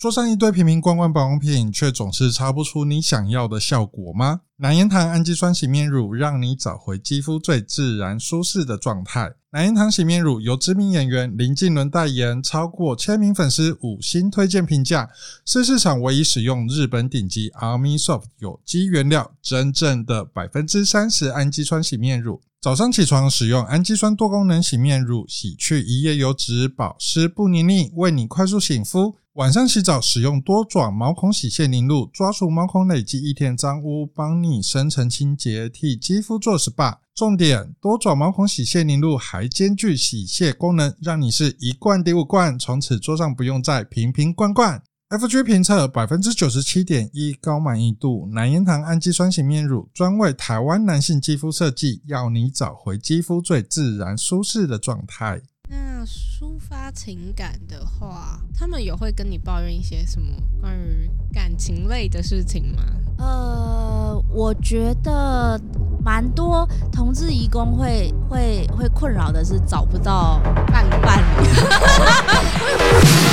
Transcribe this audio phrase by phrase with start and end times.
[0.00, 4.40] 桌上一堆瓶瓶罐罐保养品，却总是擦不出你想要的效果吗？
[4.56, 9.34] 蓝妍堂氨基酸洗面乳，让你找回肌肤最自然舒适的状态。
[9.50, 15.10] 蓝妍堂洗面乳由知名演员林靖伦代言，超过千名粉丝五星推荐评价，
[15.44, 22.40] 是市场唯一使用日本顶级 Army Soft 有机原料，真正的百分之三十氨基酸洗面乳。
[22.62, 29.16] 早上起床使用氨基酸多功能洗面乳，洗去一夜油脂，保湿不黏腻，为你快速醒肤。
[29.34, 36.98] 晚上洗澡使用多爪毛孔洗卸凝露，抓除毛孔累积一天脏污，帮你深层清洁，替肌肤做 SPA。
[37.14, 44.82] 重点，多爪毛孔洗卸凝露还兼具洗卸功能，让你是一罐抵五罐，从此桌上不用再瓶瓶罐罐。
[45.10, 55.40] FG 评测百分之九十七点一高满意度，南烟堂氨基酸洗面乳专为台湾男性肌肤设计，要你找回肌肤最自然舒适的状态。
[55.68, 60.28] 那抒发情感的话，他们有会跟你抱怨一些什么
[60.60, 62.84] 关于感情类的事情吗？
[63.18, 65.60] 呃，我觉得
[66.04, 71.48] 蛮多同志移工会会会困扰的是找不到伴伴侣。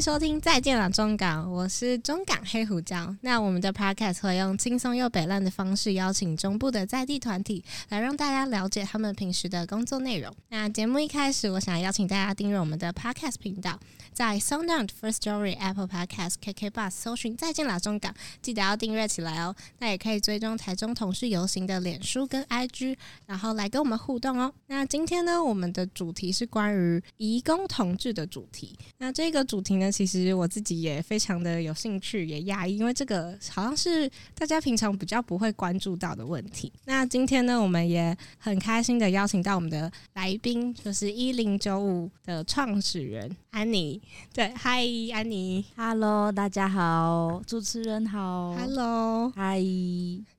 [0.00, 3.14] 收听再见了中港，我是中港黑胡椒。
[3.22, 10.32] 那我们的 podcast 会用轻松又北烂的方式邀请中部的在地团体，来让大家了解他们平时的工作内容。
[10.50, 13.76] 那节目一开始，我想邀请大家订阅我们的 podcast 频道，
[14.12, 19.52] 在 SoundOn Firstory、Apple Podcast、KK Bus 搜寻再见了中港，记得要订阅起来哦。
[19.80, 22.96] 那也可以追踪台中同志游行的脸书跟 IG，
[23.26, 24.52] 然后来跟我们互动哦。
[24.68, 28.78] 那今天呢，我们的主题是关于移工同志的主题。
[28.98, 36.72] 那这个主题呢，其实我自己也非常的有兴趣，也讶异，因为这个好像是大家平常比较不会关注到的问题。
[36.84, 44.00] 那今天呢，我们也很开心的邀请到我们的来宾，就是一零九五的创始人安妮。
[44.32, 49.58] 对，嗨，安妮，Hello，大家好，主持人好，Hello，嗨。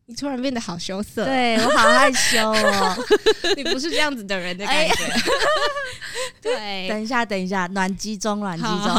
[0.09, 3.05] 你突然变得好羞涩，对，我好害羞哦。
[3.55, 5.03] 你不是这样子的人的感觉。
[5.05, 5.21] 哎、
[6.41, 8.89] 对，等一下，等一下，暖机中，暖机中。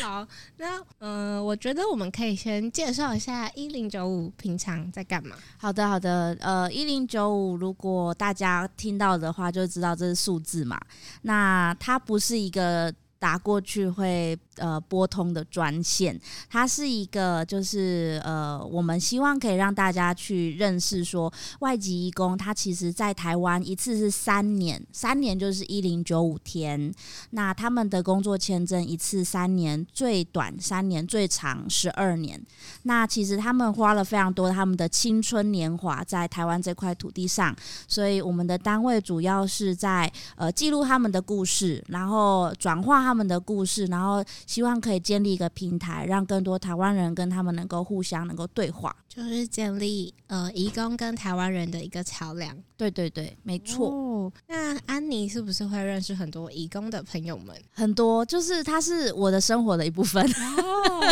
[0.00, 0.26] 好，
[0.56, 5.36] 那嗯、呃，我觉得我们可以先介绍一下一零九五平常在干嘛。
[5.58, 6.34] 好的，好的。
[6.40, 10.80] 呃，一零九五，如果大家听到的话，就知道这是数字嘛。
[11.20, 14.34] 那它不是一个打过去会。
[14.56, 16.20] 呃，拨通的专线，
[16.50, 26.92] 它是一个，就是呃，我们希望可以让大家去认识说，外籍义工他其实在台湾一次是三年，三年就是一零九五天。
[27.30, 32.38] 那他们的工作签证一次三年，最短三年，最长十二年。
[32.82, 37.56] 那其实他们花了非常多他们的青春年华在台湾这块土地上，
[37.88, 44.22] 所以我们的单位主要是在呃记录他们的故事，然后转化他们的故事，然后。
[44.52, 52.54] 希望可以建立一个平台，让更多台湾人跟他们能够互相能够对话，就是建立呃移工跟台湾人的一个桥梁。
[52.76, 53.88] 对对对，没错。
[53.88, 57.56] 哦，那安妮是不是会认识很多移工的朋友们？
[57.70, 60.22] 很多，就是他是我的生活的一部分。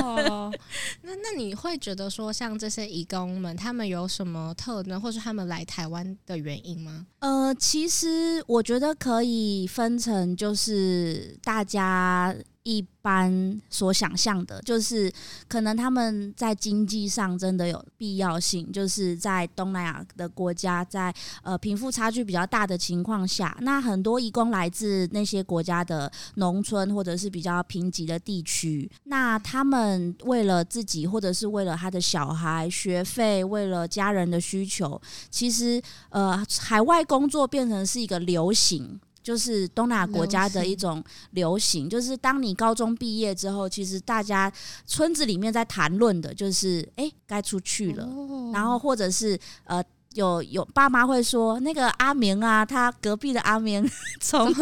[0.02, 0.52] 哦，
[1.00, 7.06] 那那你会觉得说，像这些移工们，他们有什么特征，或是他们来台湾的原因吗？
[7.20, 12.34] 呃，其实我觉得可以分成，就是大家。
[12.70, 15.12] 一般所想象的，就是
[15.48, 39.00] 可能他们在经济上真的有必要性，就是在东南亚的国家，在呃贫富差距比较大的情况下，那很多移工来自那些国家的农村或者是比较贫瘠的地区，那他们为了自己或者是为了他的小孩学费，为了家人的需求，其实呃海外工作变成是一个流行。
[39.22, 44.52] 就是东南亚国家的一种流行，就是当你高中毕业之后，其实大家
[44.86, 48.08] 村子里面在谈论的就是，哎，该出去了，
[48.52, 49.82] 然后或者是呃。
[50.14, 53.88] 有有爸妈会说，那个阿明啊，他隔壁的阿明
[54.20, 54.52] 从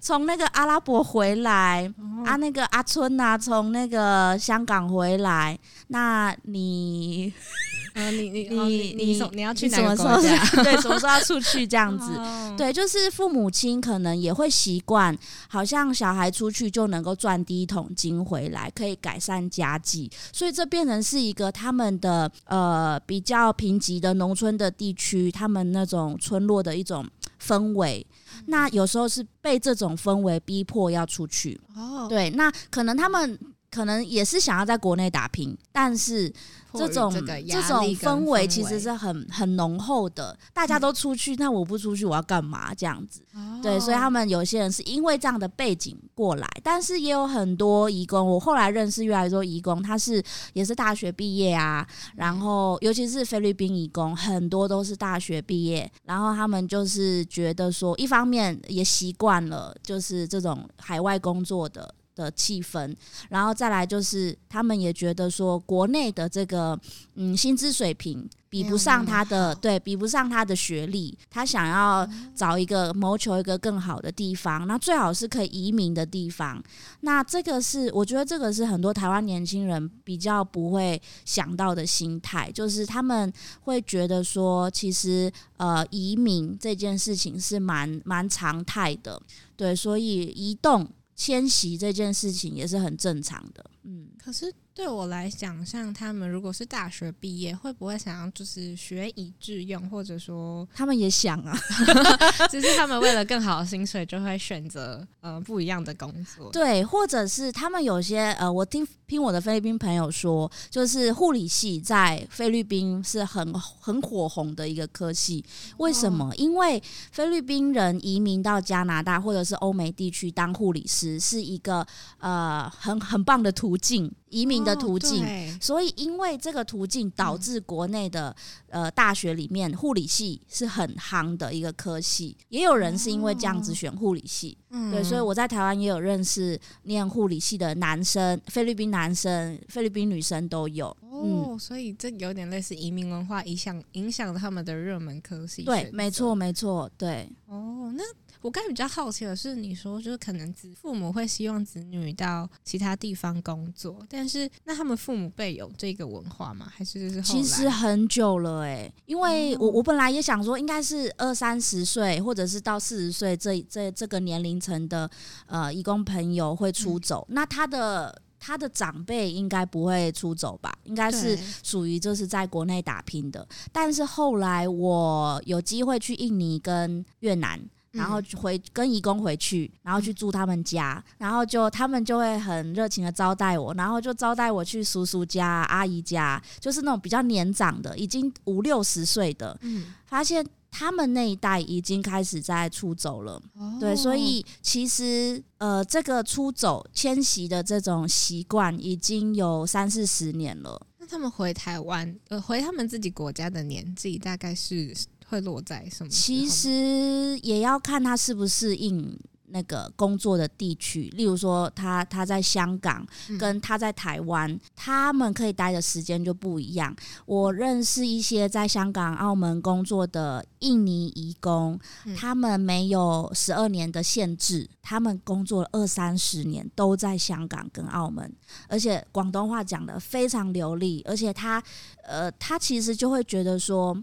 [0.00, 5.58] 从那个阿拉伯回来，哦、啊，那个阿春啊，从那个香港回来，
[5.88, 7.30] 那你，
[7.92, 10.42] 啊、你 你你你你要去哪个国家？
[10.62, 12.10] 对，什么时候要出去这样子？
[12.16, 15.14] 哦、对，就是父母亲可能也会习惯，
[15.48, 24.72] 好像小孩出去就能够赚第一桶金回来，可以改善家计，所以这变成是一个他们的呃比较贫瘠的农村的。
[24.78, 27.04] 地区他们那种村落的一种
[27.42, 28.06] 氛围，
[28.46, 31.60] 那有时候是被这种氛围逼迫要出去。
[31.74, 33.38] 哦，对，那可能他们
[33.70, 36.32] 可能也是想要在国内打拼，但是
[36.72, 40.36] 这种这，这种氛围其实是很很浓厚的。
[40.52, 42.74] 大家都出去，嗯、那我不出去，我要干嘛？
[42.74, 48.26] 这样子，哦、对，所以他们有些人是因为这样的背景过来，但是也有很多移工。
[48.26, 50.22] 我后来认识越来越多移工，他是
[50.52, 51.86] 也是大学毕业啊，
[52.16, 61.94] 然后尤其是菲律宾移工，很多都是大学毕业，然后他们就是觉得说，一方面也习惯了，就是这种海外工作的。
[62.24, 62.94] 的气氛，
[63.28, 66.78] 然后再来就是，他们也觉得说，国内的这个
[67.14, 76.62] 嗯薪资水平比不上他的，对，比不上他的学历，他想要找一个谋求一个更好的地方，那最好是可以移民的地方。
[77.00, 83.32] 那这个是我觉得这个是很多台湾年轻人比较不会想到的心态，就是他们
[83.62, 89.20] 会觉得说，其实呃移民这件事情是蛮蛮常态的，
[89.56, 90.88] 对，所以移动。
[91.18, 94.54] 迁徙这件事情也是很正常的，嗯，可是。
[94.78, 101.52] 对我来讲，像他们如果是大学毕业，会不会想要就是学以致用，或者说他们也想啊，
[102.48, 106.48] 只是他们为了更好的薪水，就会选择呃不一样的工作。
[106.52, 115.44] 对，或者是他们有些呃，我听听我的菲律宾朋友说，就是护理系在菲律宾是很很火红的一个科系。
[115.78, 116.30] 为什么？
[116.30, 116.80] 哦、因为
[117.10, 121.84] 菲律宾人移民到加拿大或者是欧美地区当护理师，是一个
[122.18, 124.12] 呃很很棒的途径。
[124.30, 128.28] 移民的途径，哦、所以因为这个途径导致国内的、
[128.68, 140.88] 嗯、呃大学里面护理系是很夯的一个科系，也有人是因为这样子选护理系，哦、对，所以我在台湾也有认识念护理系的男生，菲律宾男生、菲律宾女生都有。
[141.10, 145.62] 哦，嗯、所以这有点类似移民文化影响影响他们的热门科系。
[145.62, 147.26] 对，没错，没错，对。
[147.46, 148.04] 哦，那。
[148.40, 156.70] 我刚才比较好奇的是，你说就是可能子父母会希望子女到其他地方工作，但是那他们父母辈有这个文化吗？
[156.74, 165.10] 还是就是其实很久了哎、欸，因为我我本来也想说，应该是二三十岁或者是到四十岁这这这个年龄层的
[165.46, 170.72] 呃义工朋友会出走，嗯、那他的他的长辈应该不会出走吧？
[170.84, 173.46] 应该是属于就是在国内打拼的。
[173.72, 177.60] 但是后来我有机会去印尼跟越南。
[177.98, 200.80] 然后回跟义工回去，然后去住他们家，然后就他们就会很热情的招待我，然后就招待我去叔叔家、阿姨家，就是那种比较年长的，已经五六十岁的，嗯，发现他们那一代已经开始在出走了，哦、对，所以其实呃，这个出走迁徙的这种习惯已经有三四十年了。
[200.98, 204.94] 那他们回台湾，呃，回他们自己国家的年纪大概是？
[205.28, 206.08] 会落在什么？
[206.10, 209.18] 其实也要看他适不适应
[209.50, 211.08] 那个工作的地区。
[211.14, 213.06] 例如说，他他在香港，
[213.38, 216.94] 跟他在台湾，嗯、他们可以待的时间就不一样。
[217.24, 228.30] 我认识一些在香港、澳门工作的印尼移工，嗯、他们没有十二年的限制，他们工作了二三十年都在香港跟澳门，
[228.68, 231.02] 而且广东话讲的非常流利。
[231.06, 231.62] 而且他
[232.02, 233.96] 呃，他其实就会觉得说。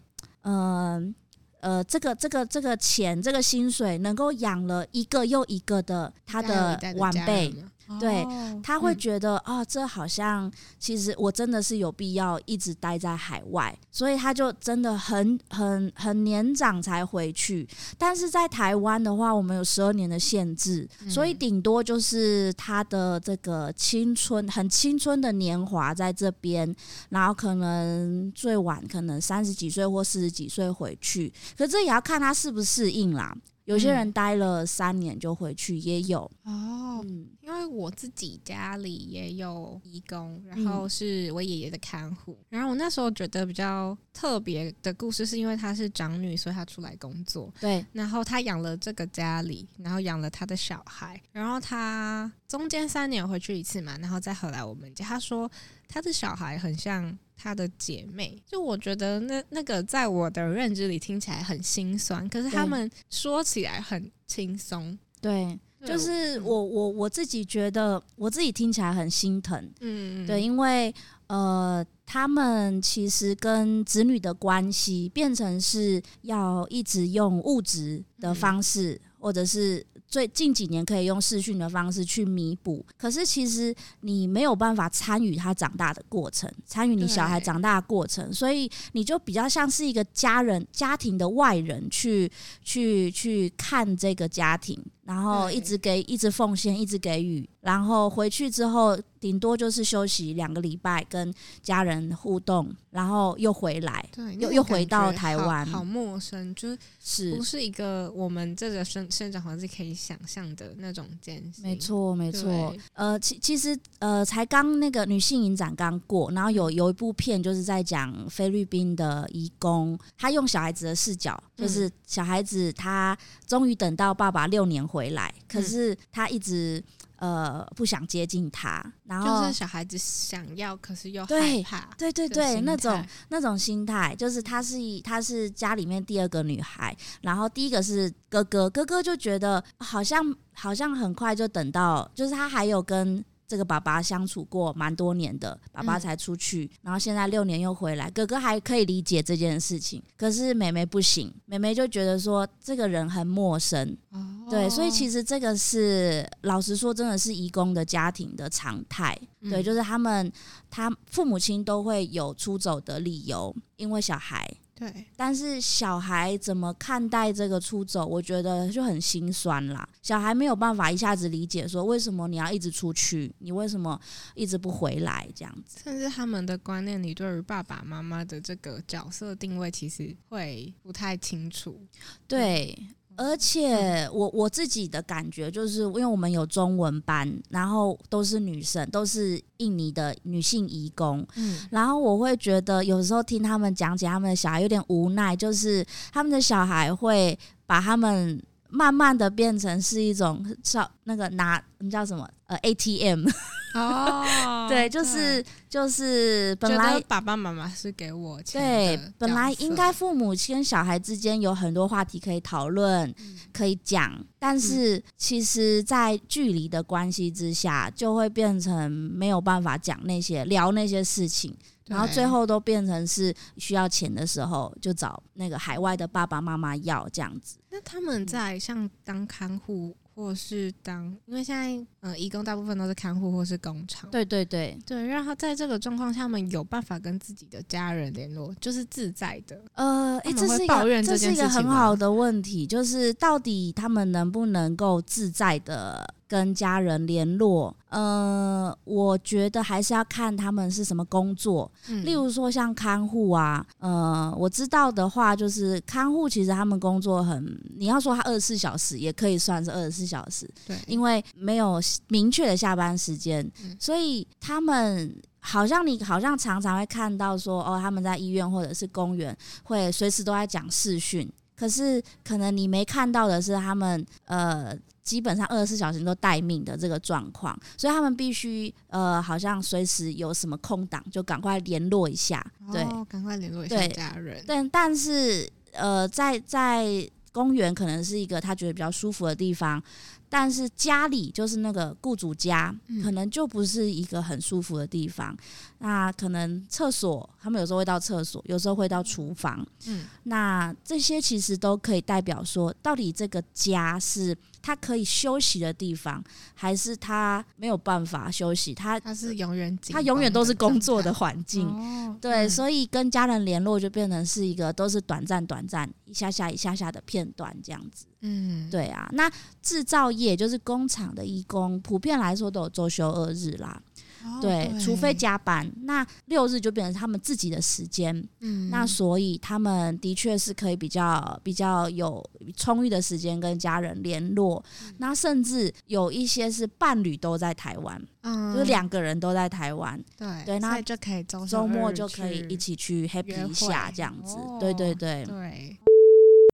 [0.46, 1.14] 嗯
[1.62, 7.52] 呃，这个这个这个钱，这个薪水能够养了一个又一个的他的晚辈。
[8.00, 17.68] 对，哦、他会觉得啊、嗯哦，这好像其实我真的是有必要一直待在海外，所以他就真的很很很年长才回去。
[17.98, 26.76] 但是在台湾的话，我们有十二年的限制，嗯、所以顶多就是他的这个青春很青春的年华在这边，
[27.10, 31.32] 然后可能最晚可能三十几岁或四十几岁回去。
[31.58, 33.36] 可这也要看他适不适应啦。
[33.66, 37.04] 有些人待了三年就回去，也有哦。
[37.04, 42.32] 嗯、因为我自己家里也有义工，然后是我爷爷的看护。
[42.32, 47.54] 嗯、然后我那时候觉得比较特别的故事，是因为她是长女，所以她出来工作。
[47.60, 55.04] 对，然后她养了这个家里，然后养了她的小孩，然后她中间三年回去一次嘛，然后再回来我们家。
[55.04, 55.52] 她说
[55.88, 57.18] 她的小孩很像。
[57.36, 64.98] 她的姐妹，就我觉得那那个在我的认知里听起来很心酸，可是他们说起来很轻松。
[65.22, 69.72] 对，就是我我我自己觉得，我自己听起来很心疼。
[69.82, 70.94] 嗯，对，因为
[71.28, 79.84] 呃，他们其实跟子女的关系变成是要一直用物质的方式，嗯、或者是。
[80.08, 92.32] 最近几年可以用视讯的方式去弥补，可是其实你没有办法参与他长大的过程，参与你小孩长大的过程，所以你就比较像是一个家人、家庭的外人去
[92.64, 94.80] 去去看这个家庭。
[95.06, 99.00] 然后一直给，一直奉献，一直给予，然后回去之后。
[99.18, 101.34] 顶多就是休息两个礼拜，跟
[101.64, 111.64] 家人互动，然后又回来，对，又又回到台湾，好陌生，就是不是一个我们这个生生长环境可以想象的那种艰辛。
[111.64, 112.72] 没错，没错。
[112.94, 126.84] 呃，其其实呃，才刚那个女性影展刚过，然后有有一部片就是在讲菲律宾的移工，他用小孩子的视角，就是小孩子他终于等到爸爸六年回来，可是他一直。
[127.18, 140.22] 呃，不想接近他，然后就是小孩子想要，可是又害怕，对对对对，那种那种心态，就是他是他是家里面第二个女孩，然后第一个是哥哥，哥哥就觉得好像
[140.52, 143.24] 好像很快就等到，就是他还有跟。
[143.48, 160.32] 这个爸爸相处过蛮多年的，爸爸才出去，嗯、然后现在六年又回来，哥哥还可以理解这件事情，可是妹妹不行，妹妹就觉得说这个人很陌生，哦、对，所以其实这个是老实说，真的是移工的家庭的常态，嗯、对，就是他们
[160.70, 164.46] 他父母亲都会有出走的理由，因为小孩。
[164.76, 169.88] 对，但是小孩怎么看待这个出走，我觉得就很心酸啦。
[170.02, 173.98] 小孩没有办法一下子理解说，为什么你要一直出去，你为什么
[174.34, 175.80] 一直不回来这样子。
[175.82, 181.82] 甚至他们的观念里，对于爸爸妈妈的这个角色定位，其实会不太清楚。
[182.28, 182.78] 对。
[183.18, 202.30] 而且我我自己的感觉就是，因为我们有中文班，然后都是女生，都是印尼的女性移工，嗯，然后我会觉得有时候听他们讲解他们的小孩有点无奈，就是他们的小孩会把他们慢慢的变成是一种叫那个拿你叫什么？
[202.48, 203.26] 呃 ATM。
[203.74, 204.24] 哦，
[204.70, 221.54] 对，就是就是本来爸爸妈妈是给我钱，对，本来应该父母亲跟小孩之间有很多话题可以讨论，嗯、可以讲，但是其实，在距离的关系之下，就会变成没有办法讲那些聊那些事情，
[221.88, 227.58] 然后最后都变成是需要钱的时候就找那个海外的爸爸妈妈要这样子。
[227.70, 229.96] 那他们在像当看护。
[230.16, 234.10] 或是当，因为现在呃，义工大部分都是看护或是工厂。
[234.10, 239.62] 对对对对，然后在这个状况下，他们有办法跟自己的家人联络，就是自在的。
[239.74, 251.72] 呃，哎，这是一个这是一个很好的问题，就是到底他们能不能够自在的跟家人联络，呃，我觉得还是要看他们是什么工作。
[251.88, 274.76] 嗯、例如说像看护啊，呃，我知道的话，就是看护其实他们工作很，你要说他二十四小时也可以算是二十四小时，对，因为没有明确的下班时间，嗯、所以他们好像你好像常常会看到说，哦，他们在医院或者是公园会随时都在讲视讯，可是可能你没看到的是他们呃。
[275.06, 284.44] 基本上二十四小时都待命的这个状况，所以他们必须呃，好像随时有什么空档就赶快联络一下，对，哦、赶快联络一下家人。
[284.46, 289.82] 但但是呃，在在公园可能是一个他觉得比较舒服的地方。
[290.28, 295.32] 但是家里就是那个雇主家，可能就不是一个很舒服的地方。
[295.32, 295.38] 嗯、
[295.80, 299.66] 那可能厕所，他们有时候会到厕所，有时候会到厨房。
[299.86, 306.24] 嗯，那这些其实都可以代表说，到底这个家是他可以休息的地方，
[306.56, 308.74] 还是他没有办法休息？
[308.74, 311.68] 他他是永远他永远都是工作的环境。
[311.68, 318.08] 哦、对，嗯、所以跟家人联络就变成是一个都是短暂、短暂一下下、一下下的片段这样子。
[318.22, 319.32] 嗯，对啊，那
[319.62, 323.80] 制造业就是工厂的义工，普遍来说都有周休二日啦。
[324.26, 328.16] 哦、对，对除非加班，那六日就变成他们自己的时间。
[328.40, 332.24] 嗯，那所以他们的确是可以比较比较有
[332.58, 334.64] 充裕的时间跟家人联络。
[334.82, 340.04] 嗯、那甚至有一些是伴侣都在台湾，嗯，就是两个人都在台湾。
[340.18, 344.36] 对对，那就可以周末就可以一起去 happy 一下这样子。
[344.36, 345.78] 哦、对对对对。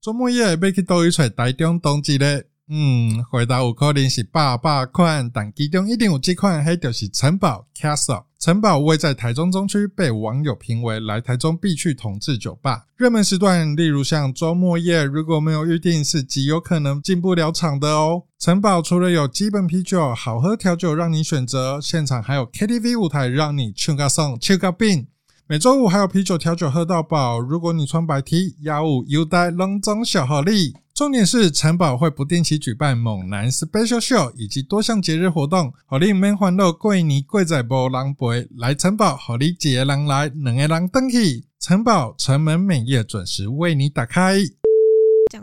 [0.02, 2.44] 周末夜要去倒一出台中同志咧？
[2.74, 8.24] 嗯，回答有可能是百百款，但其中一定有几款，迄就是城堡 Castle。
[8.40, 12.86] 城堡位在台中中区，被网友评为来台中必去同志酒吧。
[12.96, 18.24] 热门时段，例如像周末夜，如果没有预定，是极有可能进不了场的哦。
[18.40, 25.08] 城堡除了有基本啤酒、好喝调酒让你选择，现场还有 KTV 舞台让你唱个爽、唱个冰。
[25.46, 30.74] 每周五还有啤酒调酒喝到饱，如果你穿白 T，压五优待隆中小好礼。
[31.02, 41.44] 重点是城堡会不定期举办猛男 Special Show 以及多项节日活动，好你免欢乐过年过在无人陪，来城堡好你几个人来，两个人登去。
[41.60, 44.38] 城堡城门每夜准时为你打开。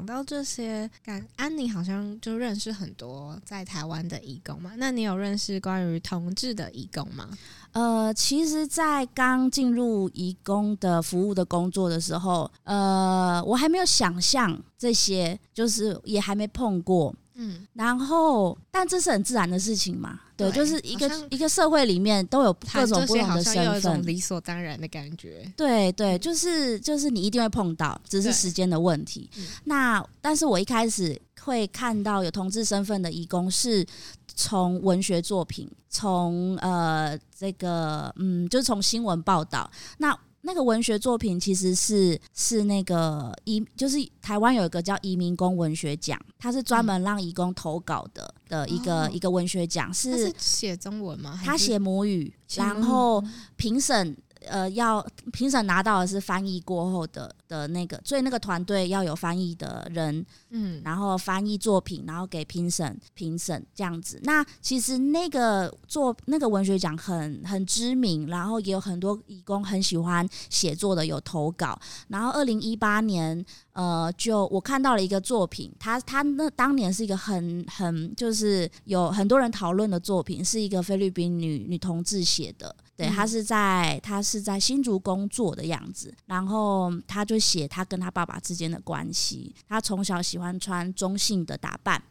[0.08, 4.72] 讲到这些，感安妮好像就认识很多在台湾的义工嘛。
[4.78, 7.28] 那你有认识关于同志的义工吗？
[7.72, 17.14] 呃，其实，在刚进入义工的服务的工作的时候，呃，我还没有想象这些，就是也还没碰过。
[17.40, 20.18] 嗯，然后，但这是很自然的事情嘛？
[20.36, 25.48] 对，对就是一个一个社会里面都有各种不同的身份，理所当然的感觉。
[25.56, 29.30] 对对，就是就是你一定会碰到，只是时间的问题。
[29.36, 33.86] 嗯、那但是我一开始会看到有同志身份的义工，是
[34.34, 40.18] 从文学作品，从呃这个嗯，就是从新闻报道那。
[40.42, 51.38] 那个文学作品其实是是那个移，就是台湾有一个叫移民工文学奖，它是专门让移工投稿的的一个、哦、一个文学奖，是写中文吗？
[51.44, 53.22] 他写母语，然后
[53.56, 54.16] 评审。
[54.48, 64.20] 呃，要评审拿到的是翻译过后的的那个，所以那个团队要有翻译的人，嗯，然后翻译作品，然后给评审评审这样子。
[64.24, 71.78] 那其实那个做那个文学奖很很知名，然后也有很多义工很喜欢写作的有投稿。
[72.08, 82.74] 然后二零一八年，呃，就我看到了一个作品，他他那当年是一个很很就是有很多人讨论的作品，是一个菲律宾女女同志写的。
[82.98, 89.54] 对，他是在他是在新竹工作的样子，然后他就写他跟他爸爸之间的关系。
[89.68, 92.02] 他从小喜欢穿中性的打扮，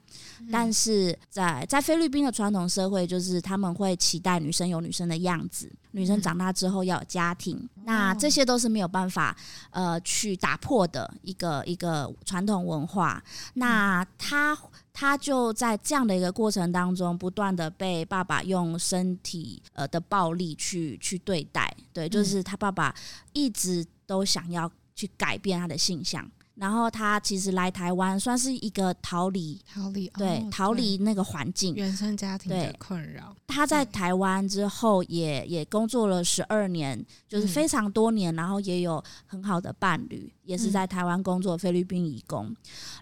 [0.49, 9.35] 但是在在菲律宾的传统社会，就是他们会期待女生有女生的样子，女生长大之后要有家庭，那这些都是没有办法
[9.71, 13.21] 呃去打破的一个一个传统文化。
[13.55, 14.57] 那他。
[14.99, 22.91] 他就在这样的一个过程当中，不断的被爸爸用身体呃的暴力去去对待，对，就是他爸爸
[23.31, 26.27] 一直都想要去改变他的性向。
[26.55, 33.35] 然后他其实来台湾算是一个逃离，逃离对，哦、逃离那个环境，原生家庭的困扰。
[33.45, 42.51] 他在台湾之后也也工作了十二年，就是非常多年，然后也有很好的伴侣，也是在台湾工作菲律宾移工。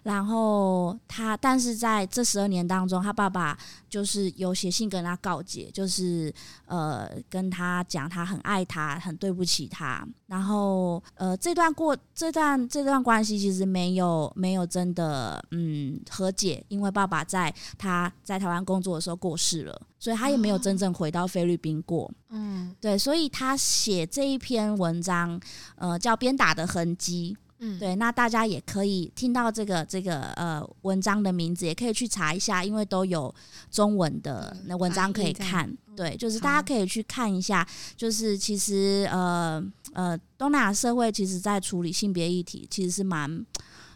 [0.02, 3.56] 然后他，但是在这十二年当中，他爸爸
[3.88, 6.30] 就是有写信跟他告解，就是
[6.66, 10.06] 呃跟他讲他很爱他，很对不起他。
[10.26, 13.36] 然后呃这段过这段这段关系。
[13.46, 22.10] 其实没有没有真的嗯和解，因为爸爸在他在台湾工作的时候过世了，所以他也没有真正回到菲律宾过。
[22.30, 25.40] 嗯，对，所以他写这一篇文章，
[25.76, 27.35] 呃，叫《鞭打的痕迹》。
[27.58, 33.34] 嗯，对，那大家也可以听到这个这个呃文章的名字，也可以去查一下，因为都有
[33.70, 35.70] 中文的那文章可以看。
[35.96, 37.66] 对，就是大家可以去看一下，
[37.96, 39.64] 就是其实呃。
[39.92, 43.46] 呃，东南亚社会其实在处理性别议题，其实是蛮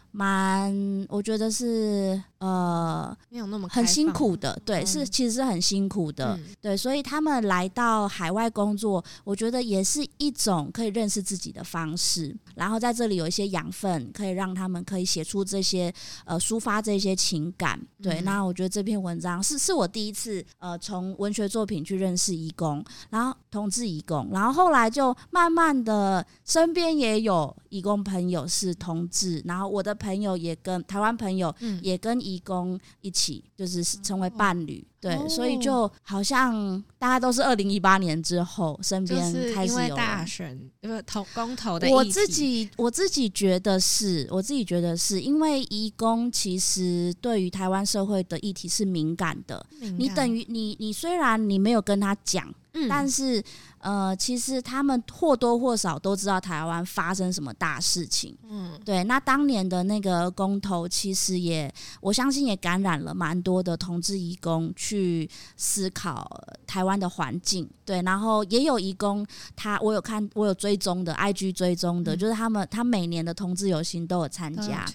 [0.09, 15.93] 蛮，我觉得是呃，没有那么很辛苦的，对，是其实是很辛苦的，嗯、对，所以他们来到海外工作，我觉得也是一种可以认识自己的方式，然后在这里有一些养分，可以让他们可以写出这些
[16.25, 29.95] 呃抒发这些情感，对，嗯、那我觉得这篇文章是是我第一次呃从文学作品去认识义工，然后同志义工，然后后来就慢慢的身边也有义工朋友是同志，然后我的。
[30.01, 41.89] 朋友也跟台湾朋友也跟移工一起，就是成为伴侣，嗯、对，哦、所以就好像大家都是二零一八年之后，身边开始有大选，因为投公投的。
[41.89, 49.65] 我自己我自己觉得是，我自己觉得是因为移工其实对于台湾社会的议题是敏感的。
[49.97, 52.53] 你等于你你虽然你没有跟他讲。
[52.73, 53.43] 嗯，但是，
[53.79, 58.33] 呃，其实他们或多或少都知道台湾发生什么大事情。
[58.47, 59.03] 嗯，对。
[59.03, 66.29] 那当年的那个公投，其实也我相信也感染了蛮多的同志义工去思考
[66.65, 67.69] 台湾的环境。
[67.83, 74.85] 对，然后也有义工，他我有看，我有追踪的，IG 追踪的，嗯、就是他们他每年的同志游行都有参加。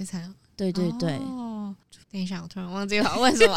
[0.57, 1.19] 对对对。
[1.19, 1.75] 哦
[2.16, 3.55] 等一下，我突然忘记了问什么。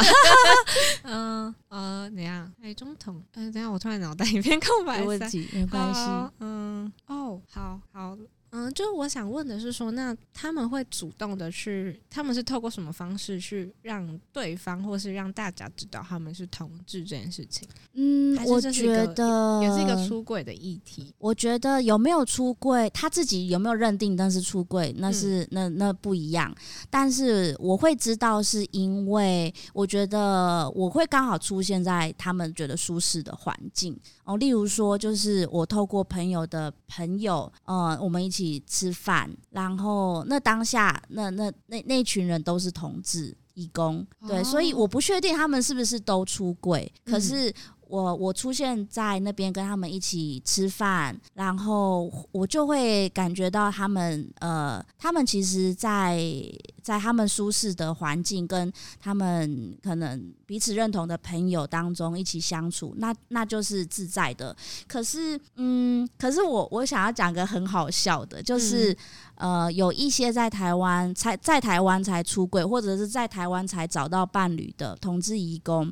[1.03, 2.51] 嗯呃，怎样？
[2.61, 3.23] 哎，中统。
[3.35, 4.99] 嗯，等下，我突然脑袋一片空白。
[4.99, 6.01] 没问题，没关系。
[6.41, 8.17] 嗯，哦，好好。
[8.51, 17.69] 嗯，就是我想问的是说，那他们会主动的去，他们是透过什么方式去让对方，或是让大家知道他们是同志这件事情？
[17.93, 21.13] 嗯，我觉得也是一个出柜的议题。
[21.19, 26.51] 我觉得有没有出柜，他自己有没有认定那是出柜，那是、嗯、那那不一样。
[26.89, 34.35] 但是我会知道，是因为我觉得我会刚好出现在他们觉得舒适的环境哦。
[34.37, 38.38] 例如说，就是我透过朋友的朋友，呃，我们一起。
[38.39, 47.53] 起吃饭，然后那当下那那那那群人都是同志义工，对，哦、所以我不确定他们是不是都出柜，可是。
[47.89, 56.23] 我我出现在那边跟他们一起吃饭，然后我就会感觉到他们呃，他们其实在
[56.83, 64.55] 在他们舒适的环境跟他们可能彼此认同的朋友当中一起相处，那那就是自在的。
[64.87, 68.93] 可是嗯，可是我我想要讲个很好笑的，就是、
[69.37, 75.91] 嗯、呃，有一些在台湾才在台湾才出轨，或者是在台湾才找到伴侣的同志移工。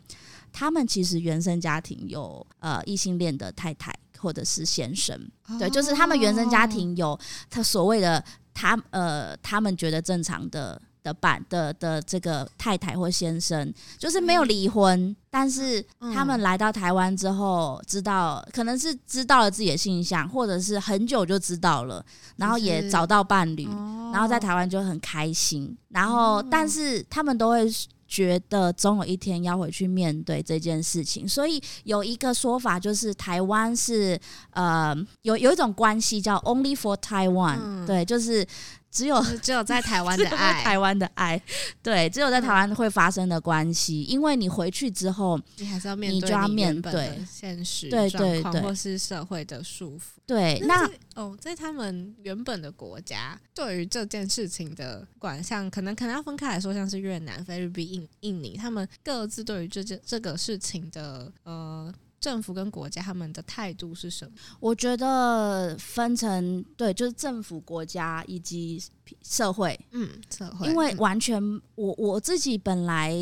[0.58, 5.16] 他们其实原生家庭有呃异性恋的太太或者是先生，
[5.48, 7.18] 哦、对，就是他们原生家庭有
[7.48, 8.24] 他所谓的
[8.56, 22.04] 他呃他们觉得正常的的伴的的这个太太或先生，就是没有离婚，嗯、但是他们来到台湾之后，知道可能是知道了自己的性向，或者是很久就知道了，
[22.38, 27.72] 然后也找到伴侣，哦、然后在台湾就很开心，然后但是他们都会。
[28.08, 34.20] 觉得总有一天要回去面对这件事情，所以有一个说法就是台湾是
[34.52, 38.46] 呃有有一种关系叫 Only for Taiwan，嗯，对，就是。
[38.92, 41.42] 只有 只有在台湾的 爱，台湾的爱，
[41.82, 44.04] 对，只有在台湾会发生的关系。
[44.04, 50.18] 因为你回去之后，你还是要面对，你就要面对现实状况，或是社会的束缚。
[50.26, 61.94] 对，那哦，在他们原本的国家，对于这件事情的管像，可能可能要分开来说，像是越南、菲律宾、印印尼，他们各自对于这件这个事情的呃。
[62.20, 64.32] 政府跟国家他们的态度是什么？
[64.60, 68.84] 我觉得分成对，就是政府、国家以及
[69.22, 69.80] 社会。
[69.92, 71.42] 嗯，社会，因为完全
[71.76, 73.14] 我我自己本来。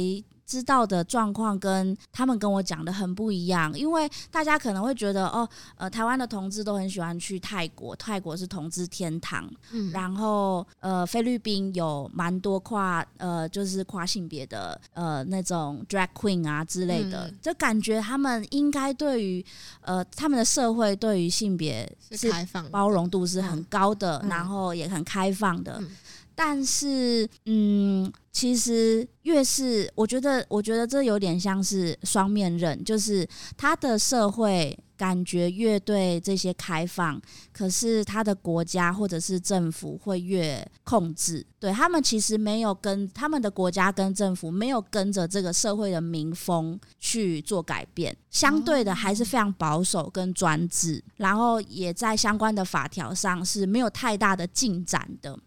[0.46, 19.44] 知道的状况跟他们跟我讲的很不一样，因为大家可能会觉得哦，呃，台湾的同志都很喜欢去泰国，泰国是同志天堂，嗯，然后呃，菲律宾有蛮多跨呃，就是跨性别的呃那种 drag queen 啊之类的，嗯，就感觉他们应该对于
[19.82, 25.78] 呃他们的社会对于性别是开放，包容度是很高的，嗯，然后也很开放的。
[25.80, 25.90] 嗯
[26.36, 37.22] 但是，嗯，其实越是我觉得，我觉得这有点像是双面刃，就是他的社会感觉越对这些开放，
[37.54, 41.46] 可是他的国家或者是政府会越控制。
[41.60, 55.40] 对，他们其实没有跟他们的国家跟政府没有跟着这个社会的民风去做改变，相对的还是非常保守跟专制，然后也在相关的法条上是没有太大的进展的。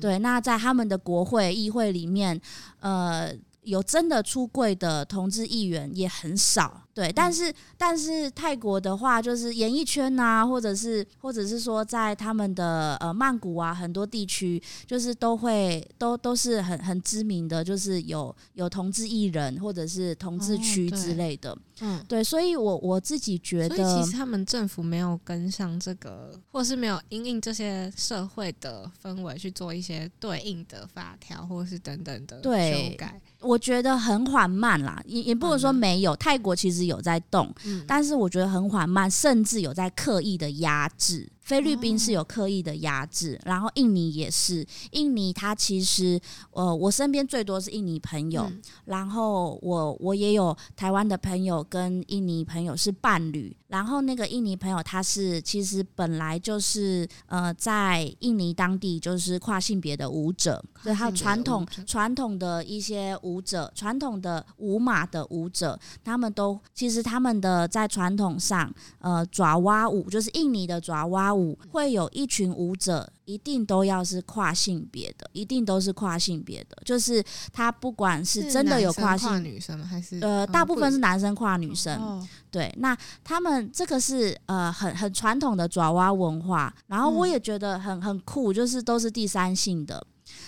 [0.00, 2.40] 对，那在他们的国会、议会里面，
[2.80, 6.82] 呃，有真的出柜的同志议员也很少。
[6.98, 21.52] 对，但是但是泰国的话，就是演艺圈呐、啊，或者是或者是说在他们的呃曼谷啊，很多地区就是都会都都是很很知名的，就是有有同志艺人或者是同志区之类的。
[21.52, 33.20] 哦、嗯，对，所以我我自己觉得，其实他们政府没有跟上这个，或是没有因应这些社会的氛围去做一些对应的法条，或是等等的修改。
[33.40, 36.16] 我觉得很缓慢啦，也也不能说没有。
[36.16, 41.30] 泰国其实有在动，嗯、但是我觉得很缓慢，甚至有在刻意的压制。
[41.40, 44.66] 菲律宾是有刻意的压制，哦、然后印尼也是。
[44.90, 46.20] 印尼它其实，
[46.50, 53.56] 呃，我身边最多是印尼朋友，嗯、然后我我也有台湾的朋友跟印尼朋友是伴侣。
[53.68, 71.58] 然后那个印尼朋友他是其实本来就是呃在印尼当地就是跨性别的舞者，所以他传统传统的一些舞者，传统的舞马的舞者，他们都其实他们的在传统上，呃，爪哇舞就是印尼的爪哇舞。
[71.70, 76.78] 会有一群舞者，一定都要是跨性别的，一定都是跨性别的。
[76.82, 82.00] 就是他不管是真的有跨性跨女生还是呃，大部分是男生跨女生。
[82.00, 90.02] 哦、对，那他们这个是呃很很传统的爪哇文化，然后我也觉得很很酷，就是都是第三性的。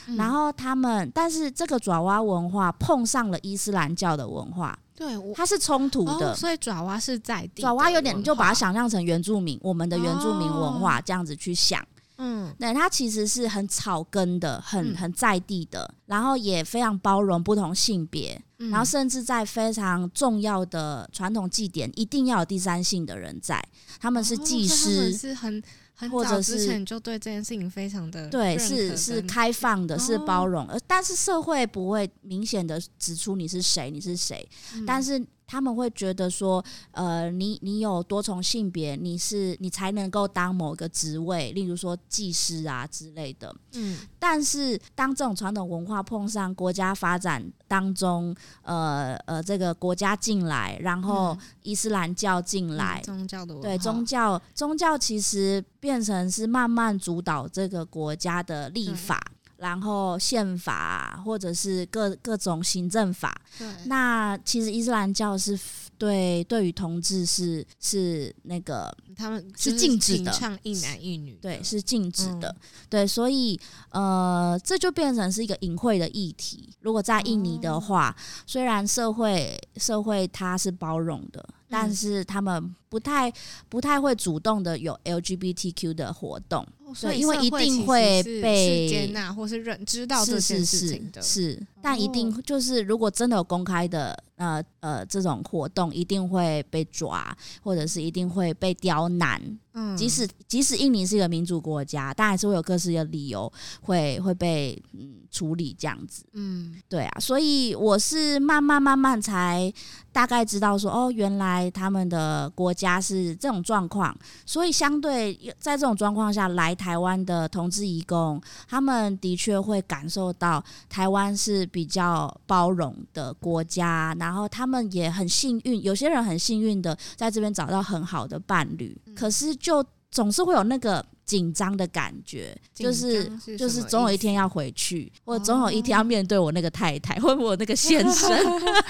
[0.06, 4.78] 嗯、然后他们，但是这个爪哇文化碰上了伊斯兰教的文化。
[4.94, 7.62] 对，它是冲突的，哦，所以爪哇是在地。
[7.62, 11.82] 爪哇有点，你就把它想象成原住民，我们的原住民文化这样子去想。
[12.20, 23.60] 嗯，对，它其实是很草根的，很很在地的，然后也非常包容不同性别，然后甚至在非常重要的传统祭典，一定要有第三性的人在，
[23.98, 25.62] 他们是祭司，是很。
[26.10, 34.48] 或者是之前就对这件事情非常的对，是是开放的，是包容，而但是社会不会明显的指出你是谁，你是谁，
[34.86, 43.52] 但是他们会觉得说，呃，你你有多重性别，你是你才能够当某个职位，例如说技师啊之类的。
[43.72, 48.32] 嗯，但是当这种传统文化碰上国家发展当中，
[48.62, 59.20] 呃呃，这个国家进来，然后伊斯兰教进来，嗯、宗教的，对宗教宗教其实变成是慢慢主导这个国家的立法。
[59.60, 65.58] 然后宪法或者是各各种行政法，对，那其实伊斯兰教是
[65.98, 72.56] 对对于同志是是那个他们是禁止的，唱一男一女，对，是禁止的，嗯、
[72.88, 76.70] 对，所以呃，这就变成是一个隐晦的议题。
[76.80, 78.14] 如果在印尼的话，哦、
[78.46, 83.30] 虽然社会社会它是包容的，嗯、但是他们不太
[83.68, 86.66] 不太会主动的有 LGBTQ 的活动。
[86.94, 99.40] 所以，因为一定会被接纳，或是认知道这件事情的，是，是，是，但一定就是，如果真的有公开的，呃呃，这种活动，一定会被抓，或者是一定会被刁难。
[99.72, 103.50] 嗯，即使即使印尼是一个民主国家，但还是会有各式的理由
[103.82, 106.24] 会会被嗯处理这样子。
[106.32, 109.72] 嗯，对啊，所以我是慢慢慢慢才
[110.10, 129.54] 大概知道说，哦，原来他们的国家是这种状况，所以相对在这种状况下来台湾的同志义工，他们的确会感受到台湾是比较包容的国家，然后他们也很幸运，有些人很幸运的在这边找到很好的伴侣，可是。
[129.60, 138.28] 就总是会有那个紧张的感觉，就是就是总有一天要回去，或者总有一天要面对我那个太太，或者我那个先生。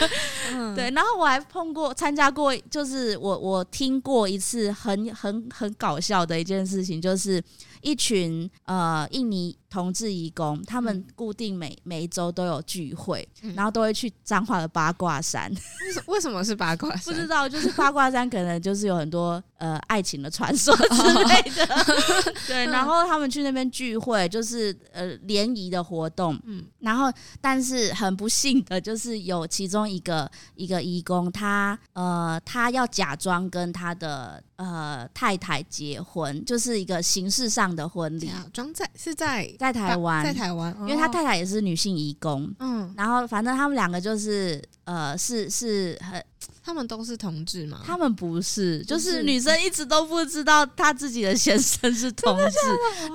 [0.77, 7.43] 对，然后我还碰过参加过，就是我我听过一次很很很搞笑的一件事情，就是。
[7.81, 15.51] 一群呃印尼同志移工，他们固定每每一周都有聚会，嗯、然后都会去彰化的八卦山。
[16.07, 17.15] 为什么是八卦山？
[17.15, 21.65] 不知道，就是八卦山可能就是有很多呃爱情的传说之类的。
[21.75, 26.39] 哦、对，然后他们去那边聚会，就是呃联谊的活动。
[26.45, 37.71] 嗯，然后但是很不幸的就是有其中一个一个移工，他呃他要假装跟他的呃太太结婚，就是一个形式上。
[37.71, 46.23] 的婚礼装在是在在台湾，在台湾，因为他太太也是女性义工，嗯，然后反正他们两个就是呃，是是很。
[46.63, 47.81] 他们都是同志吗？
[47.85, 52.57] 他们不是，就是女生一直都不知道她自己的先生是同志，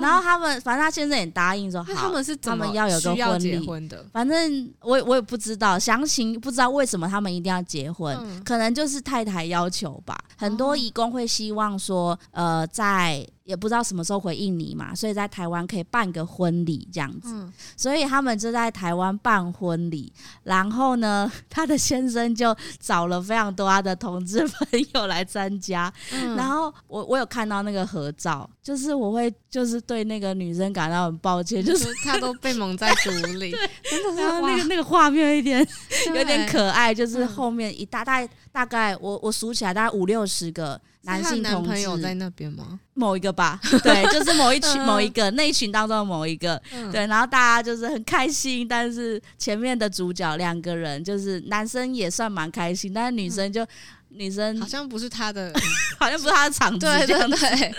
[0.01, 3.88] 然后他们反正他先生也答应说好，他们是他们要有个婚礼。
[3.88, 10.17] 的，反正我我也不知道详情，不知道为什么他们一定要结婚，嗯、可能就是太太要求吧。
[10.38, 20.12] 很多义工会希望说，呃，在也不知道什么时候回印尼嘛，所以在台湾可以办个婚礼这样子，嗯、所以他们就在台湾办婚礼，
[20.43, 35.65] 然后呢， 他的先生就找了非常多他的同志朋友来参加，嗯、然后我我有看到那个合照，就是我会就是对那个女生感到很抱歉，就是 她都被蒙在鼓里，对， 真的是那个那个画面有一点
[36.15, 42.80] 有点可爱，就是后面一大大大概我我数起来大概五六十个男性朋友在那边吗？
[42.94, 53.65] 某一个吧， 对，就是某一群某一个那一群当中的某一个，对，然后大家就是很开心，但是前面的主角两个人就是男生也算蛮开心，但是女生就
[54.10, 55.54] 女生好像不是他的，
[56.00, 57.76] 好像不是他的场子，对对对，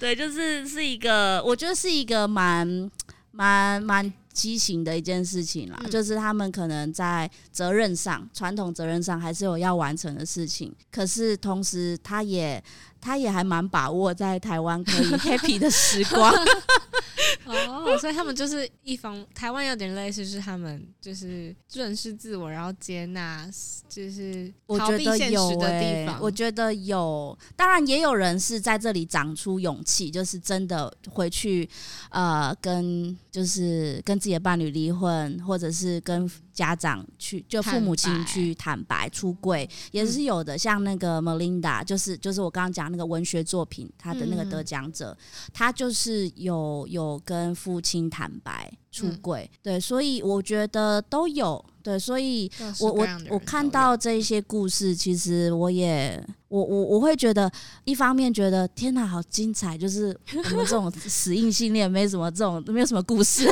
[0.00, 2.90] 对，就是是一个，我觉得是一个蛮
[3.30, 4.12] 蛮蛮。
[4.34, 12.62] 畸形的一件事情啦，嗯、就是他们可能在责任上，传统责任上还是有要完成的事情，可是同时他也。
[13.04, 16.32] 他也还蛮把握在台湾可以 happy 的时光
[17.44, 23.46] 哦，所以他们就是一方台湾有点类似，是他们就是认识自我，然后接纳，
[23.90, 26.18] 就是逃避现实的地方。
[26.22, 31.68] 我觉得有，当然也有人是在这里长出勇气，就是真的回去
[32.08, 36.30] 呃跟就是跟自己的伴侣离婚，或者是跟。
[36.54, 45.14] 家长去就父母亲去坦白出柜也是有的，像那个 Melinda，就是就是我刚刚讲那个文学作品，他的那个得奖者，
[45.52, 57.50] 他就是有有跟父亲坦白出柜，对，所以我觉得都有，对，所以我我我看到这些故事，其实我也我我我会觉得，
[57.84, 63.48] 一方面觉得天哪，好精彩，就是我们这种 死硬性恋没什么这种没有什么故事，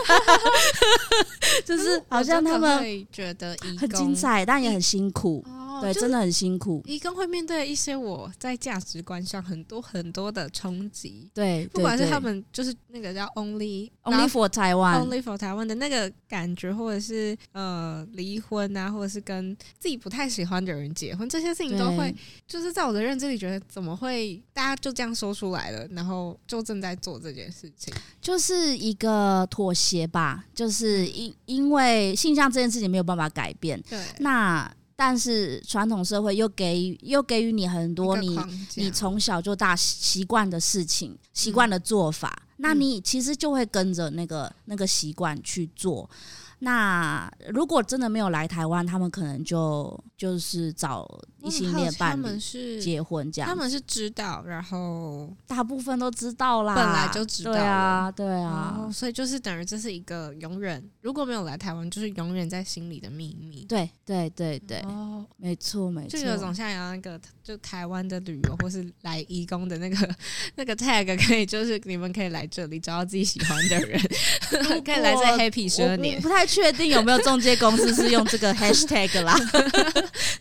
[1.66, 2.82] 就是好像他们。
[3.12, 5.44] 觉得很精彩，但也很辛苦。
[5.46, 6.82] 哦，对，真的很辛苦。
[6.86, 22.14] 移工会面对一些我在价值观上很多很多的冲击，对，不管是他们就是那个叫 only only for Taiwan，only for Taiwan 的那个感觉，或者是呃离婚啊，或者是跟自己不太喜欢的人结婚，这些事情都会
[22.46, 34.70] 就是在我的认知里觉得怎么会大家就这样说出来了，然后就正在做这件事情，就是一个妥协吧，就是因因为性向这件事情没有办法改变，对，那。
[34.94, 38.38] 但是传统社会又给予又给予你很多你
[38.74, 46.08] 你从小就大习惯的事情，习惯的做法，嗯、那你其实就会跟着那个那个习惯去做。
[46.60, 51.08] 那如果真的没有来台湾，他们可能就就是找
[51.42, 53.48] 异性恋伴侣结婚这样。
[53.48, 63.64] 他们是知道，然后大部分都知道啦，本来就知道，对啊，对啊，哦，所以就是等于这是一个永远如果没有来台湾，就是永远在心里的秘密。
[63.68, 70.14] 对对对对，哦，没错没错，就有种像有那个就台湾的旅游或是来义工的那个
[70.54, 74.00] 那个 tag，可以就是你们可以来这里找到自己喜欢的人，
[74.84, 76.46] 可以来这 happy 十二年，不太。
[76.52, 79.34] 确定有没有中介公司是用这个 hashtag 啦？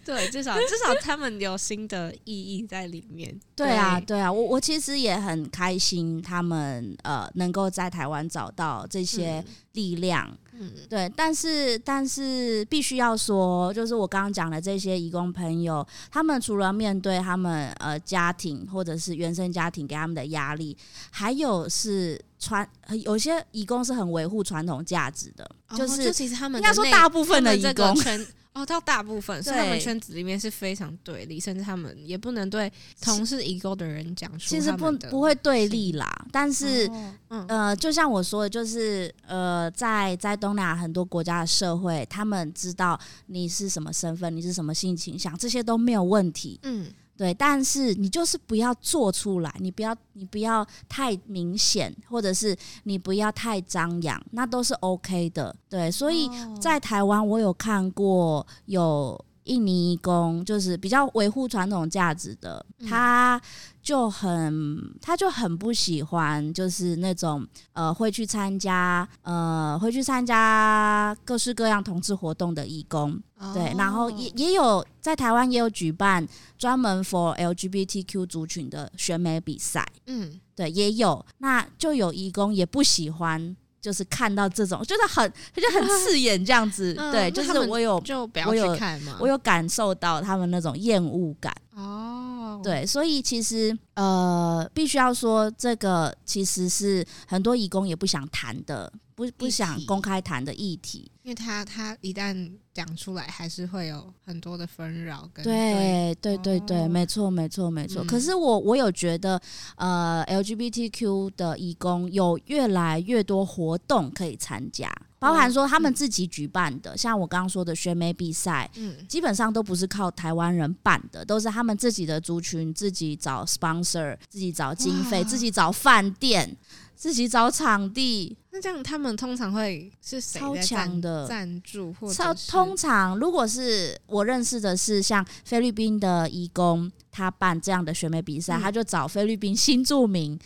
[0.04, 3.40] 对，至少至少他们有新的意义在里面。
[3.56, 10.30] 对啊，对啊，我我其实也很开心，他们呃能够在台湾找到这些力量。
[10.54, 20.76] 嗯，对，但是但是必须要说，就是我刚刚讲的这些义工朋友，他们除了面对他们呃家庭或者是原生家庭给他们的压力，
[21.10, 22.20] 还有是。
[22.44, 22.68] 传
[23.04, 28.20] 有些义工是很维护传统价值的，哦、就是就其实他们应该说大部分的义工圈
[28.54, 34.50] 哦，到大部分，所以他们圈子里面是非常对立，甚至他们也不能对同是一个的人讲出。
[34.50, 46.60] 其实不不会对立啦，但是、哦嗯、呃，就像我说的，就是呃，在在东南亚很多国家的社会，他们知道你是什么身份，你是什么性倾向，这些都没有问题。
[46.64, 46.92] 嗯。
[47.18, 55.56] 对，但是你就是不要做出来，你不要你不要太明显，或者是你不要太张扬，那都是 OK 的。
[55.70, 63.42] 对，所以在台湾，我有看过有印尼义工，就是比较维护传统价值的，他。
[63.84, 76.24] 就很，他就很不喜欢，就是那种呃会去参加呃会去参加各式各样同志活动的义工，哦、对，然后也也有在台湾也有举办
[76.60, 83.58] 专门 for LGBTQ 族群的选美比赛，嗯，对，也有，那就有义工也不喜欢。
[83.82, 91.52] 就是看到这种，就是很，就很刺眼这样子，嗯、对，就是我有，就不要去看嘛，我有，我有感受到他们那种厌恶感。
[91.74, 98.92] 哦，对，所以其实呃，必须要说，这个其实是很多义工也不想谈的。
[99.16, 105.30] 不不想公开谈的议题，因为他他一旦讲出来，还是会有很多的纷扰。
[105.34, 108.04] 跟对对对对，没错没错没错。
[108.04, 109.40] 可是我我有觉得，
[109.76, 126.58] 呃，LGBTQ 的义工有越来越多活动可以参加，包含说他们自己举办的，像我刚刚说的选美比赛，嗯，基本上都不是靠台湾人办的，都是他们自己的族群自己找 sponsor，自己找经费，自己找饭店。
[126.94, 132.14] 自己找场地，那这样他们通常会是谁超强的赞助，或
[132.50, 140.38] 通常如果是我认识的是像菲律宾的义工，他办这样的选美比赛，嗯、他就找菲律宾新住民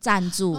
[0.00, 0.54] 赞助。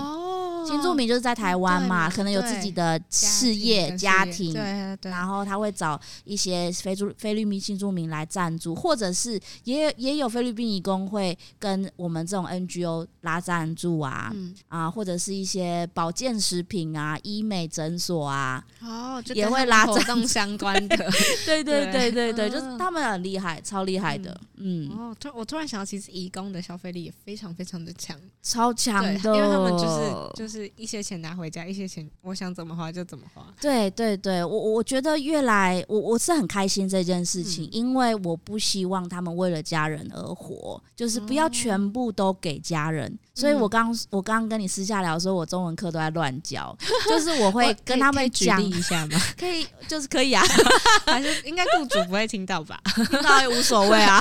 [0.67, 4.53] 新住民就是在台湾嘛，可能有自己的事业、家庭，
[5.01, 14.33] 然后他会找一些非住菲律宾新住民来赞助，或者是也也有菲律宾义工会跟我们这种 NGO 拉赞助啊，
[14.67, 20.97] 啊，或者是一些保健食品啊、医美诊所啊，哦，也会拉活动相关的，
[21.45, 24.89] 对对对对对，就是他们很厉害，超厉害的，嗯。
[24.89, 30.56] 哦，突我突然想到，其实义工的消费力也非常非常的强，超强的，因为他们就是就是。
[30.57, 33.53] 是一些钱拿回家，一些钱我想怎么花就怎么花。
[33.61, 43.07] 对对对，我我觉得越来我我是很开心这件事情，嗯、因为我不希望他们为了家人而活，就是不要全部都给家人。
[43.11, 46.75] 哦、所以我刚我刚刚跟你私下聊说，我中文课都在乱教，
[47.07, 49.19] 就是我会跟他们讲一下吗？
[49.37, 50.43] 可以，就是可以啊，
[51.05, 52.81] 还是应该雇主不会听到吧？
[52.95, 54.19] 听到也无所谓啊。